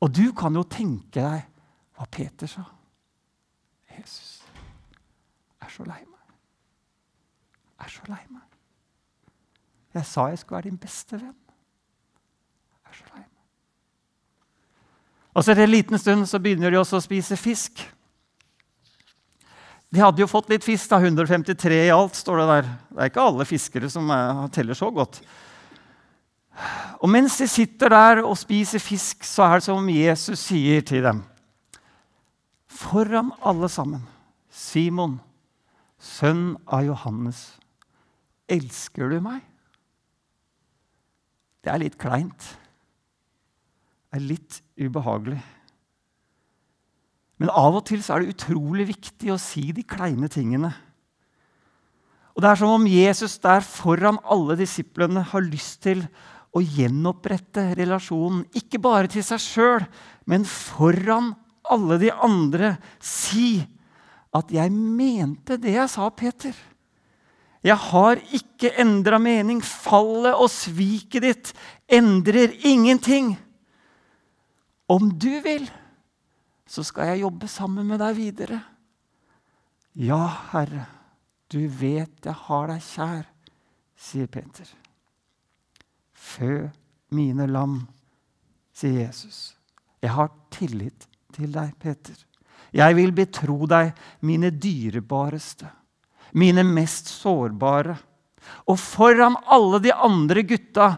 Og 0.00 0.12
du 0.16 0.30
kan 0.36 0.54
jo 0.56 0.62
tenke 0.64 1.20
deg 1.20 1.48
hva 1.98 2.06
Peter 2.10 2.48
sa. 2.48 2.64
Jesus 3.90 4.40
er 5.60 5.68
så 5.68 5.84
lei 5.84 6.00
meg. 6.06 6.36
Er 7.80 7.92
så 7.92 8.06
lei 8.08 8.22
meg. 8.30 8.46
Jeg 9.94 10.06
sa 10.06 10.28
jeg 10.30 10.38
skulle 10.38 10.56
være 10.60 10.70
din 10.70 10.80
beste 10.80 11.18
venn. 11.18 11.36
Er 12.86 12.96
så 12.96 13.10
lei 13.10 13.24
meg. 13.24 13.36
Og 15.34 15.44
så 15.44 15.52
etter 15.52 15.66
en 15.66 15.74
liten 15.74 15.98
stund 15.98 16.26
så 16.26 16.40
begynner 16.42 16.72
de 16.72 16.80
også 16.80 16.98
å 16.98 17.04
spise 17.04 17.38
fisk. 17.38 17.82
De 19.90 19.98
hadde 19.98 20.22
jo 20.22 20.30
fått 20.30 20.50
litt 20.52 20.62
fisk, 20.62 20.86
da, 20.92 21.00
153 21.02 21.78
i 21.88 21.94
alt, 21.94 22.14
står 22.14 22.40
det 22.40 22.48
der. 22.50 22.68
Det 22.90 23.00
er 23.00 23.10
ikke 23.10 23.24
alle 23.26 23.46
fiskere 23.48 23.90
som 23.90 24.12
teller 24.54 24.78
så 24.78 24.90
godt. 24.94 25.18
Og 27.00 27.08
mens 27.10 27.38
de 27.40 27.48
sitter 27.48 27.90
der 27.90 28.22
og 28.22 28.36
spiser 28.38 28.82
fisk, 28.82 29.24
så 29.26 29.46
er 29.46 29.58
det 29.58 29.66
som 29.66 29.80
om 29.80 29.90
Jesus 29.90 30.42
sier 30.50 30.84
til 30.86 31.04
dem 31.06 31.24
Foran 32.80 33.32
alle 33.44 33.68
sammen, 33.68 34.04
Simon, 34.48 35.18
sønn 36.00 36.54
av 36.64 36.86
Johannes, 36.86 37.42
elsker 38.48 39.10
du 39.10 39.18
meg? 39.24 39.42
Det 41.60 41.72
er 41.72 41.82
litt 41.82 41.98
kleint 42.00 42.46
Det 44.08 44.16
er 44.16 44.24
litt 44.24 44.60
ubehagelig. 44.80 45.42
Men 47.40 47.52
av 47.56 47.78
og 47.78 47.86
til 47.88 48.02
er 48.04 48.20
det 48.20 48.34
utrolig 48.34 48.90
viktig 48.92 49.32
å 49.32 49.40
si 49.40 49.70
de 49.72 49.84
kleine 49.88 50.28
tingene. 50.28 50.74
Og 52.36 52.44
Det 52.44 52.50
er 52.50 52.60
som 52.60 52.74
om 52.76 52.86
Jesus 52.86 53.38
der 53.40 53.64
foran 53.64 54.20
alle 54.28 54.58
disiplene 54.60 55.24
har 55.32 55.44
lyst 55.44 55.80
til 55.84 56.04
å 56.56 56.60
gjenopprette 56.60 57.70
relasjonen. 57.78 58.44
Ikke 58.56 58.80
bare 58.82 59.10
til 59.10 59.24
seg 59.24 59.40
sjøl, 59.42 59.86
men 60.28 60.44
foran 60.44 61.32
alle 61.70 61.98
de 62.02 62.10
andre. 62.12 62.76
Si 63.00 63.66
at 64.34 64.50
'jeg 64.50 64.70
mente 64.70 65.56
det 65.56 65.74
jeg 65.74 65.88
sa, 65.90 66.08
Peter'. 66.10 66.54
Jeg 67.62 67.76
har 67.76 68.16
ikke 68.32 68.72
endra 68.80 69.18
mening. 69.18 69.60
Fallet 69.60 70.34
og 70.34 70.48
sviket 70.48 71.22
ditt 71.22 71.52
endrer 71.88 72.54
ingenting. 72.64 73.36
Om 74.88 75.10
du 75.18 75.40
vil, 75.40 75.70
så 76.70 76.84
skal 76.86 77.12
jeg 77.12 77.24
jobbe 77.24 77.48
sammen 77.50 77.88
med 77.88 77.98
deg 78.02 78.14
videre. 78.14 78.60
Ja, 79.98 80.22
Herre, 80.52 80.86
du 81.50 81.64
vet 81.66 82.26
jeg 82.26 82.36
har 82.46 82.70
deg 82.70 82.84
kjær, 82.84 83.24
sier 83.98 84.30
Peter. 84.30 84.68
Fø 86.14 86.68
mine 87.16 87.48
lam, 87.50 87.80
sier 88.76 89.00
Jesus. 89.08 89.56
Jeg 89.98 90.14
har 90.14 90.30
tillit 90.54 91.08
til 91.34 91.50
deg, 91.52 91.74
Peter. 91.82 92.14
Jeg 92.70 92.94
vil 92.94 93.10
betro 93.16 93.66
deg 93.66 93.90
mine 94.22 94.52
dyrebareste, 94.54 95.66
mine 96.38 96.62
mest 96.62 97.10
sårbare. 97.10 97.96
Og 98.70 98.78
foran 98.78 99.34
alle 99.50 99.82
de 99.82 99.90
andre 99.90 100.46
gutta 100.46 100.92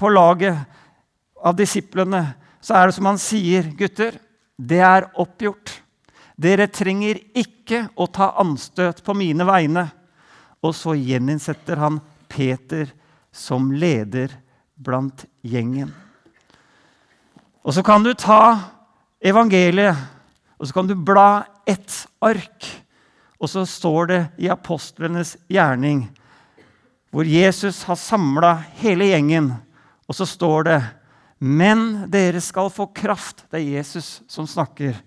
på 0.00 0.08
laget 0.08 0.64
av 1.44 1.60
disiplene 1.60 2.24
så 2.64 2.76
er 2.76 2.88
det 2.88 2.96
som 2.96 3.08
han 3.08 3.20
sier, 3.20 3.68
gutter, 3.76 4.16
det 4.60 4.80
er 4.84 5.08
oppgjort. 5.20 5.72
Dere 6.40 6.68
trenger 6.72 7.18
ikke 7.36 7.86
å 7.96 8.06
ta 8.12 8.34
anstøt 8.40 9.02
på 9.04 9.14
mine 9.16 9.46
vegne. 9.48 9.86
Og 10.60 10.74
så 10.76 10.94
gjeninnsetter 10.96 11.80
han 11.80 12.00
Peter 12.28 12.90
som 13.32 13.70
leder 13.72 14.34
blant 14.76 15.24
gjengen. 15.40 15.92
Og 17.64 17.74
så 17.76 17.84
kan 17.84 18.04
du 18.04 18.12
ta 18.16 18.58
evangeliet, 19.20 19.96
og 20.56 20.68
så 20.68 20.76
kan 20.76 20.88
du 20.88 20.94
bla 20.96 21.44
ett 21.68 21.92
ark. 22.24 22.68
Og 23.40 23.48
så 23.48 23.64
står 23.68 24.08
det 24.10 24.20
i 24.44 24.48
apostlenes 24.52 25.36
gjerning, 25.48 26.06
hvor 27.12 27.24
Jesus 27.24 27.82
har 27.88 28.00
samla 28.00 28.54
hele 28.80 29.08
gjengen. 29.08 29.54
Og 30.08 30.16
så 30.16 30.28
står 30.28 30.68
det 30.68 30.80
Men 31.40 32.10
dere 32.12 32.40
skal 32.44 32.68
få 32.72 32.90
kraft. 32.92 33.46
Det 33.48 33.62
er 33.62 33.78
Jesus 33.78 34.20
som 34.28 34.46
snakker. 34.48 34.98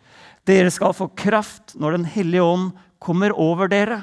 Dere 0.43 0.71
skal 0.73 0.95
få 0.97 1.07
kraft 1.13 1.75
når 1.77 1.99
Den 1.99 2.05
hellige 2.09 2.43
ånd 2.43 2.71
kommer 2.97 3.35
over 3.37 3.69
dere. 3.69 4.01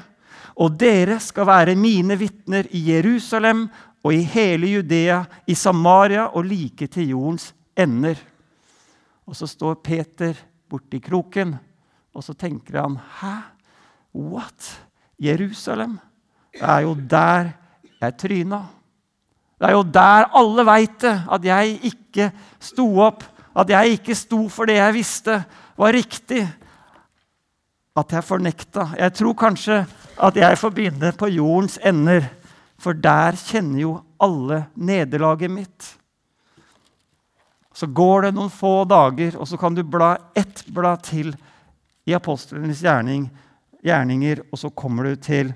Og 0.55 0.77
dere 0.79 1.19
skal 1.19 1.47
være 1.47 1.75
mine 1.75 2.15
vitner 2.19 2.67
i 2.71 2.85
Jerusalem 2.91 3.65
og 4.01 4.15
i 4.15 4.23
hele 4.25 4.69
Judea, 4.77 5.23
i 5.47 5.55
Samaria 5.55 6.29
og 6.31 6.47
like 6.47 6.87
til 6.87 7.11
jordens 7.13 7.51
ender. 7.77 8.15
Og 9.27 9.35
så 9.37 9.47
står 9.47 9.81
Peter 9.83 10.37
borti 10.71 10.99
kroken, 11.03 11.53
og 12.15 12.23
så 12.23 12.33
tenker 12.33 12.81
han 12.81 12.97
Hæ? 13.19 13.35
What? 14.15 14.71
Jerusalem? 15.21 15.99
Det 16.51 16.63
er 16.63 16.79
jo 16.87 16.95
der 16.95 17.51
jeg 18.01 18.17
tryna. 18.17 18.65
Det 19.61 19.69
er 19.69 19.75
jo 19.77 19.83
der 19.85 20.25
alle 20.33 20.63
veit 20.65 20.95
det, 21.03 21.13
at 21.29 21.43
jeg 21.45 21.75
ikke 21.91 22.31
sto 22.57 22.87
opp, 23.05 23.21
at 23.53 23.69
jeg 23.69 23.99
ikke 23.99 24.15
sto 24.17 24.39
for 24.49 24.65
det 24.65 24.79
jeg 24.79 24.95
visste 24.95 25.35
var 25.77 25.93
riktig. 25.93 26.41
At 27.93 28.15
jeg 28.15 28.25
fornekta. 28.25 28.87
Jeg 28.97 29.13
tror 29.19 29.37
kanskje 29.37 29.83
at 30.17 30.41
jeg 30.41 30.57
får 30.57 30.73
begynne 30.73 31.13
på 31.13 31.29
jordens 31.29 31.77
ender, 31.85 32.25
for 32.81 32.97
der 32.97 33.37
kjenner 33.37 33.83
jo 33.83 33.93
alle 34.17 34.63
nederlaget 34.73 35.53
mitt. 35.53 35.93
Så 37.77 37.85
går 37.85 38.31
det 38.31 38.35
noen 38.39 38.49
få 38.49 38.79
dager, 38.89 39.37
og 39.37 39.45
så 39.45 39.61
kan 39.61 39.77
du 39.77 39.85
bla 39.85 40.15
ett 40.33 40.65
blad 40.73 41.05
til 41.05 41.35
i 42.09 42.17
apostlenes 42.17 42.81
gjerning, 42.81 43.29
gjerninger, 43.85 44.41
og 44.49 44.57
så 44.57 44.73
kommer 44.73 45.11
du 45.11 45.21
til 45.21 45.53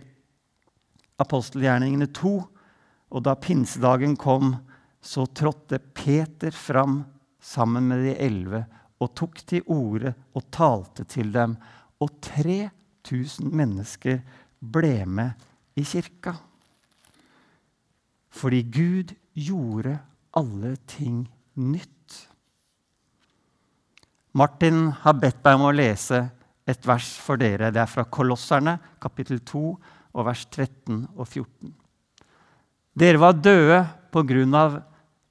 apostelgjerningene 1.18 2.14
2. 2.14 2.42
Og 3.14 3.24
da 3.26 3.36
pinsedagen 3.38 4.16
kom, 4.18 4.56
så 5.02 5.26
trådte 5.26 5.80
Peter 5.80 6.52
fram 6.52 7.04
sammen 7.42 7.88
med 7.92 8.02
de 8.08 8.16
elleve 8.26 8.64
og 9.04 9.14
tok 9.18 9.42
til 9.46 9.66
orde 9.70 10.16
og 10.34 10.48
talte 10.54 11.06
til 11.10 11.30
dem. 11.34 11.56
Og 12.02 12.10
3000 12.26 13.54
mennesker 13.54 14.22
ble 14.60 14.98
med 15.06 15.46
i 15.78 15.84
kirka. 15.86 16.34
Fordi 18.36 18.64
Gud 18.64 19.14
gjorde 19.36 20.00
alle 20.36 20.76
ting 20.90 21.26
nytt. 21.56 21.92
Martin 24.36 24.90
har 25.06 25.16
bedt 25.16 25.40
meg 25.46 25.56
om 25.56 25.70
å 25.70 25.76
lese 25.76 26.26
et 26.68 26.88
vers 26.88 27.14
for 27.24 27.40
dere. 27.40 27.70
Det 27.72 27.80
er 27.80 27.88
fra 27.88 28.04
Kolosserne, 28.04 28.76
kapittel 29.00 29.40
2, 29.48 29.64
og 30.16 30.28
vers 30.28 30.44
13 30.50 31.06
og 31.16 31.28
14. 31.28 31.72
Dere 32.96 33.20
var 33.20 33.36
døde 33.36 33.82
på 34.14 34.24
grunn 34.28 34.56
av 34.56 34.78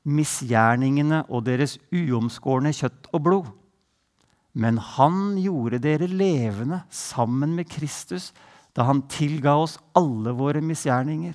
misgjerningene 0.05 1.23
og 1.33 1.47
deres 1.47 1.79
uomskårne 1.95 2.75
kjøtt 2.77 3.09
og 3.15 3.23
blod. 3.25 3.49
Men 4.55 4.77
han 4.79 5.39
gjorde 5.41 5.81
dere 5.83 6.07
levende 6.11 6.83
sammen 6.93 7.57
med 7.57 7.71
Kristus 7.73 8.31
da 8.77 8.87
han 8.89 9.07
tilga 9.11 9.57
oss 9.63 9.79
alle 9.97 10.35
våre 10.37 10.61
misgjerninger. 10.63 11.35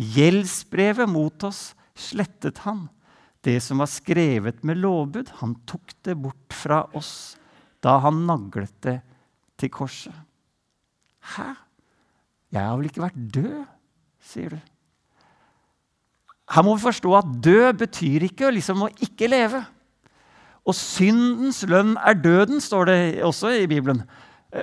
Gjeldsbrevet 0.00 1.10
mot 1.10 1.44
oss 1.46 1.72
slettet 1.98 2.62
han 2.64 2.86
det 3.42 3.58
som 3.60 3.82
var 3.82 3.90
skrevet 3.90 4.62
med 4.62 4.78
lovbud, 4.78 5.32
han 5.42 5.56
tok 5.66 5.96
det 6.06 6.14
bort 6.14 6.54
fra 6.54 6.84
oss 6.94 7.34
da 7.82 7.96
han 8.04 8.22
naglet 8.28 8.74
det 8.86 9.00
til 9.58 9.72
korset. 9.74 10.14
Hæ? 11.34 11.50
Jeg 12.52 12.62
har 12.62 12.76
vel 12.78 12.90
ikke 12.90 13.02
vært 13.02 13.18
død, 13.34 13.64
sier 14.22 14.54
du. 14.54 14.71
Her 16.52 16.64
må 16.66 16.74
vi 16.76 16.84
forstå 16.84 17.14
at 17.16 17.30
død 17.44 17.78
betyr 17.80 18.26
ikke 18.28 18.50
liksom 18.52 18.84
å 18.84 18.90
ikke 19.00 19.30
leve. 19.30 19.62
Og 20.68 20.76
syndens 20.78 21.62
lønn 21.66 21.96
er 21.96 22.18
døden, 22.18 22.60
står 22.60 22.90
det 22.90 22.98
også 23.24 23.54
i 23.56 23.66
Bibelen. 23.66 24.04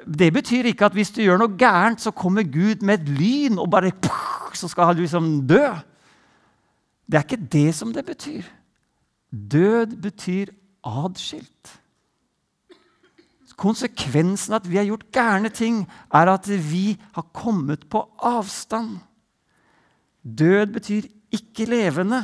Det 0.05 0.29
betyr 0.33 0.69
ikke 0.69 0.85
at 0.85 0.93
hvis 0.93 1.11
du 1.11 1.23
gjør 1.23 1.41
noe 1.41 1.57
gærent, 1.57 2.01
så 2.01 2.13
kommer 2.13 2.45
Gud 2.45 2.85
med 2.85 3.01
et 3.01 3.09
lyn 3.17 3.57
og 3.57 3.71
bare 3.73 3.91
så 4.53 4.69
skal 4.69 4.91
han 4.91 4.99
liksom 4.99 5.47
dø. 5.49 5.65
Det 7.09 7.17
er 7.17 7.25
ikke 7.25 7.49
det 7.51 7.75
som 7.75 7.93
det 7.93 8.05
betyr. 8.05 8.45
Død 9.31 9.97
betyr 10.01 10.53
adskilt. 10.85 11.75
Konsekvensen 13.59 14.53
av 14.55 14.61
at 14.61 14.69
vi 14.71 14.77
har 14.79 14.87
gjort 14.87 15.09
gærne 15.11 15.49
ting, 15.51 15.81
er 16.13 16.29
at 16.31 16.47
vi 16.47 16.95
har 17.15 17.25
kommet 17.35 17.89
på 17.91 18.05
avstand. 18.23 19.01
Død 20.23 20.71
betyr 20.77 21.09
ikke 21.35 21.67
levende. 21.69 22.23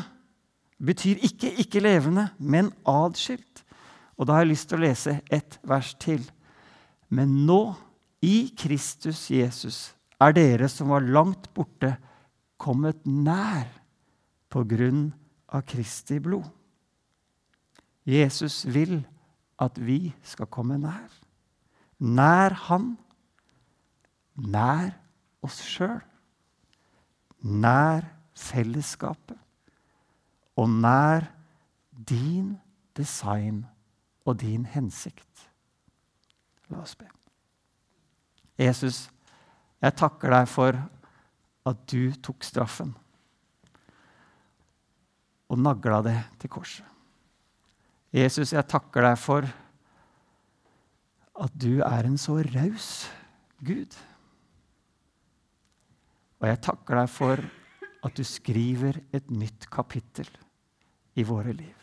Betyr 0.86 1.22
ikke 1.24 1.54
ikke 1.62 1.80
levende, 1.84 2.30
men 2.40 2.72
adskilt. 2.86 3.64
Og 4.18 4.28
da 4.28 4.36
har 4.36 4.46
jeg 4.46 4.54
lyst 4.54 4.70
til 4.70 4.80
å 4.80 4.86
lese 4.86 5.20
ett 5.34 5.60
vers 5.68 5.94
til. 6.00 6.24
Men 7.10 7.46
nå, 7.48 7.76
i 8.26 8.52
Kristus 8.58 9.28
Jesus, 9.32 9.94
er 10.20 10.34
dere 10.36 10.70
som 10.72 10.90
var 10.94 11.06
langt 11.06 11.52
borte, 11.54 11.96
kommet 12.58 13.04
nær 13.06 13.68
på 14.50 14.64
grunn 14.68 15.10
av 15.52 15.66
Kristi 15.68 16.18
blod. 16.24 16.48
Jesus 18.08 18.64
vil 18.70 19.02
at 19.62 19.78
vi 19.82 20.14
skal 20.24 20.50
komme 20.52 20.78
nær. 20.80 21.12
Nær 22.00 22.56
Han. 22.68 22.96
Nær 24.36 24.92
oss 25.46 25.62
sjøl. 25.64 26.02
Nær 27.46 28.04
fellesskapet. 28.36 29.38
Og 30.56 30.70
nær 30.70 31.28
din 31.92 32.56
design 32.96 33.66
og 34.26 34.40
din 34.42 34.66
hensikt. 34.66 35.50
La 36.72 36.82
oss 36.82 36.96
be. 36.96 37.08
Jesus, 38.60 39.10
jeg 39.84 39.96
takker 40.00 40.32
deg 40.32 40.48
for 40.48 40.78
at 41.66 41.82
du 41.92 42.14
tok 42.24 42.46
straffen 42.46 42.94
og 45.52 45.60
nagla 45.62 46.00
det 46.06 46.18
til 46.42 46.52
korset. 46.52 46.86
Jesus, 48.16 48.54
jeg 48.56 48.64
takker 48.72 49.04
deg 49.04 49.18
for 49.20 49.48
at 51.36 51.56
du 51.60 51.82
er 51.84 52.08
en 52.08 52.18
så 52.18 52.38
raus 52.40 52.90
Gud. 53.66 53.92
Og 56.40 56.48
jeg 56.48 56.62
takker 56.64 57.02
deg 57.02 57.12
for 57.12 57.44
at 58.06 58.14
du 58.18 58.24
skriver 58.28 59.00
et 59.16 59.32
nytt 59.34 59.68
kapittel 59.74 60.30
i 61.18 61.26
våre 61.26 61.54
liv. 61.56 61.76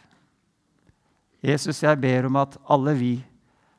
Jesus, 1.43 1.83
jeg 1.83 1.99
ber 1.99 2.29
om 2.29 2.39
at 2.39 2.59
alle 2.71 2.95
vi 2.95 3.15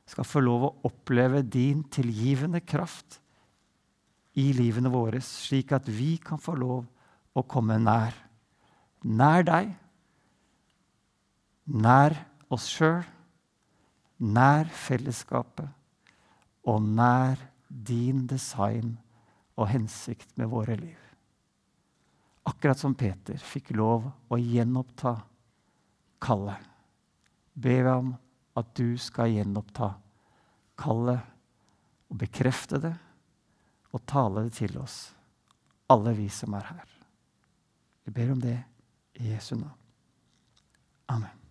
skal 0.10 0.28
få 0.28 0.42
lov 0.44 0.66
å 0.68 0.74
oppleve 0.90 1.44
din 1.48 1.86
tilgivende 1.88 2.60
kraft 2.60 3.22
i 4.36 4.50
livene 4.56 4.92
våre, 4.92 5.22
slik 5.24 5.72
at 5.76 5.88
vi 5.88 6.18
kan 6.20 6.42
få 6.42 6.58
lov 6.60 6.84
å 7.34 7.44
komme 7.48 7.78
nær. 7.80 8.18
Nær 9.04 9.46
deg, 9.48 9.72
nær 11.72 12.18
oss 12.52 12.68
sjøl, 12.72 13.04
nær 14.20 14.68
fellesskapet 14.68 15.70
og 16.68 16.84
nær 16.84 17.40
din 17.68 18.26
design 18.30 18.98
og 19.56 19.70
hensikt 19.72 20.36
med 20.40 20.52
våre 20.52 20.78
liv. 20.80 21.00
Akkurat 22.44 22.80
som 22.80 22.96
Peter 22.96 23.38
fikk 23.40 23.72
lov 23.78 24.10
å 24.28 24.40
gjenoppta 24.40 25.16
kallet, 26.24 26.60
ber 27.54 27.84
vi 27.86 27.94
om 27.94 28.12
at 28.60 28.74
du 28.76 28.98
skal 29.00 29.32
gjenoppta 29.32 29.94
kallet 30.80 31.32
og 32.12 32.20
bekrefte 32.20 32.80
det 32.84 32.94
og 33.94 34.04
tale 34.10 34.48
det 34.48 34.58
til 34.58 34.76
oss, 34.82 34.98
alle 35.94 36.16
vi 36.18 36.28
som 36.34 36.56
er 36.58 36.68
her. 36.72 36.98
Vi 38.04 38.12
ber 38.12 38.34
om 38.34 38.42
det 38.42 38.58
i 39.22 39.32
Jesu 39.32 39.56
navn. 39.56 39.80
Amen. 41.14 41.43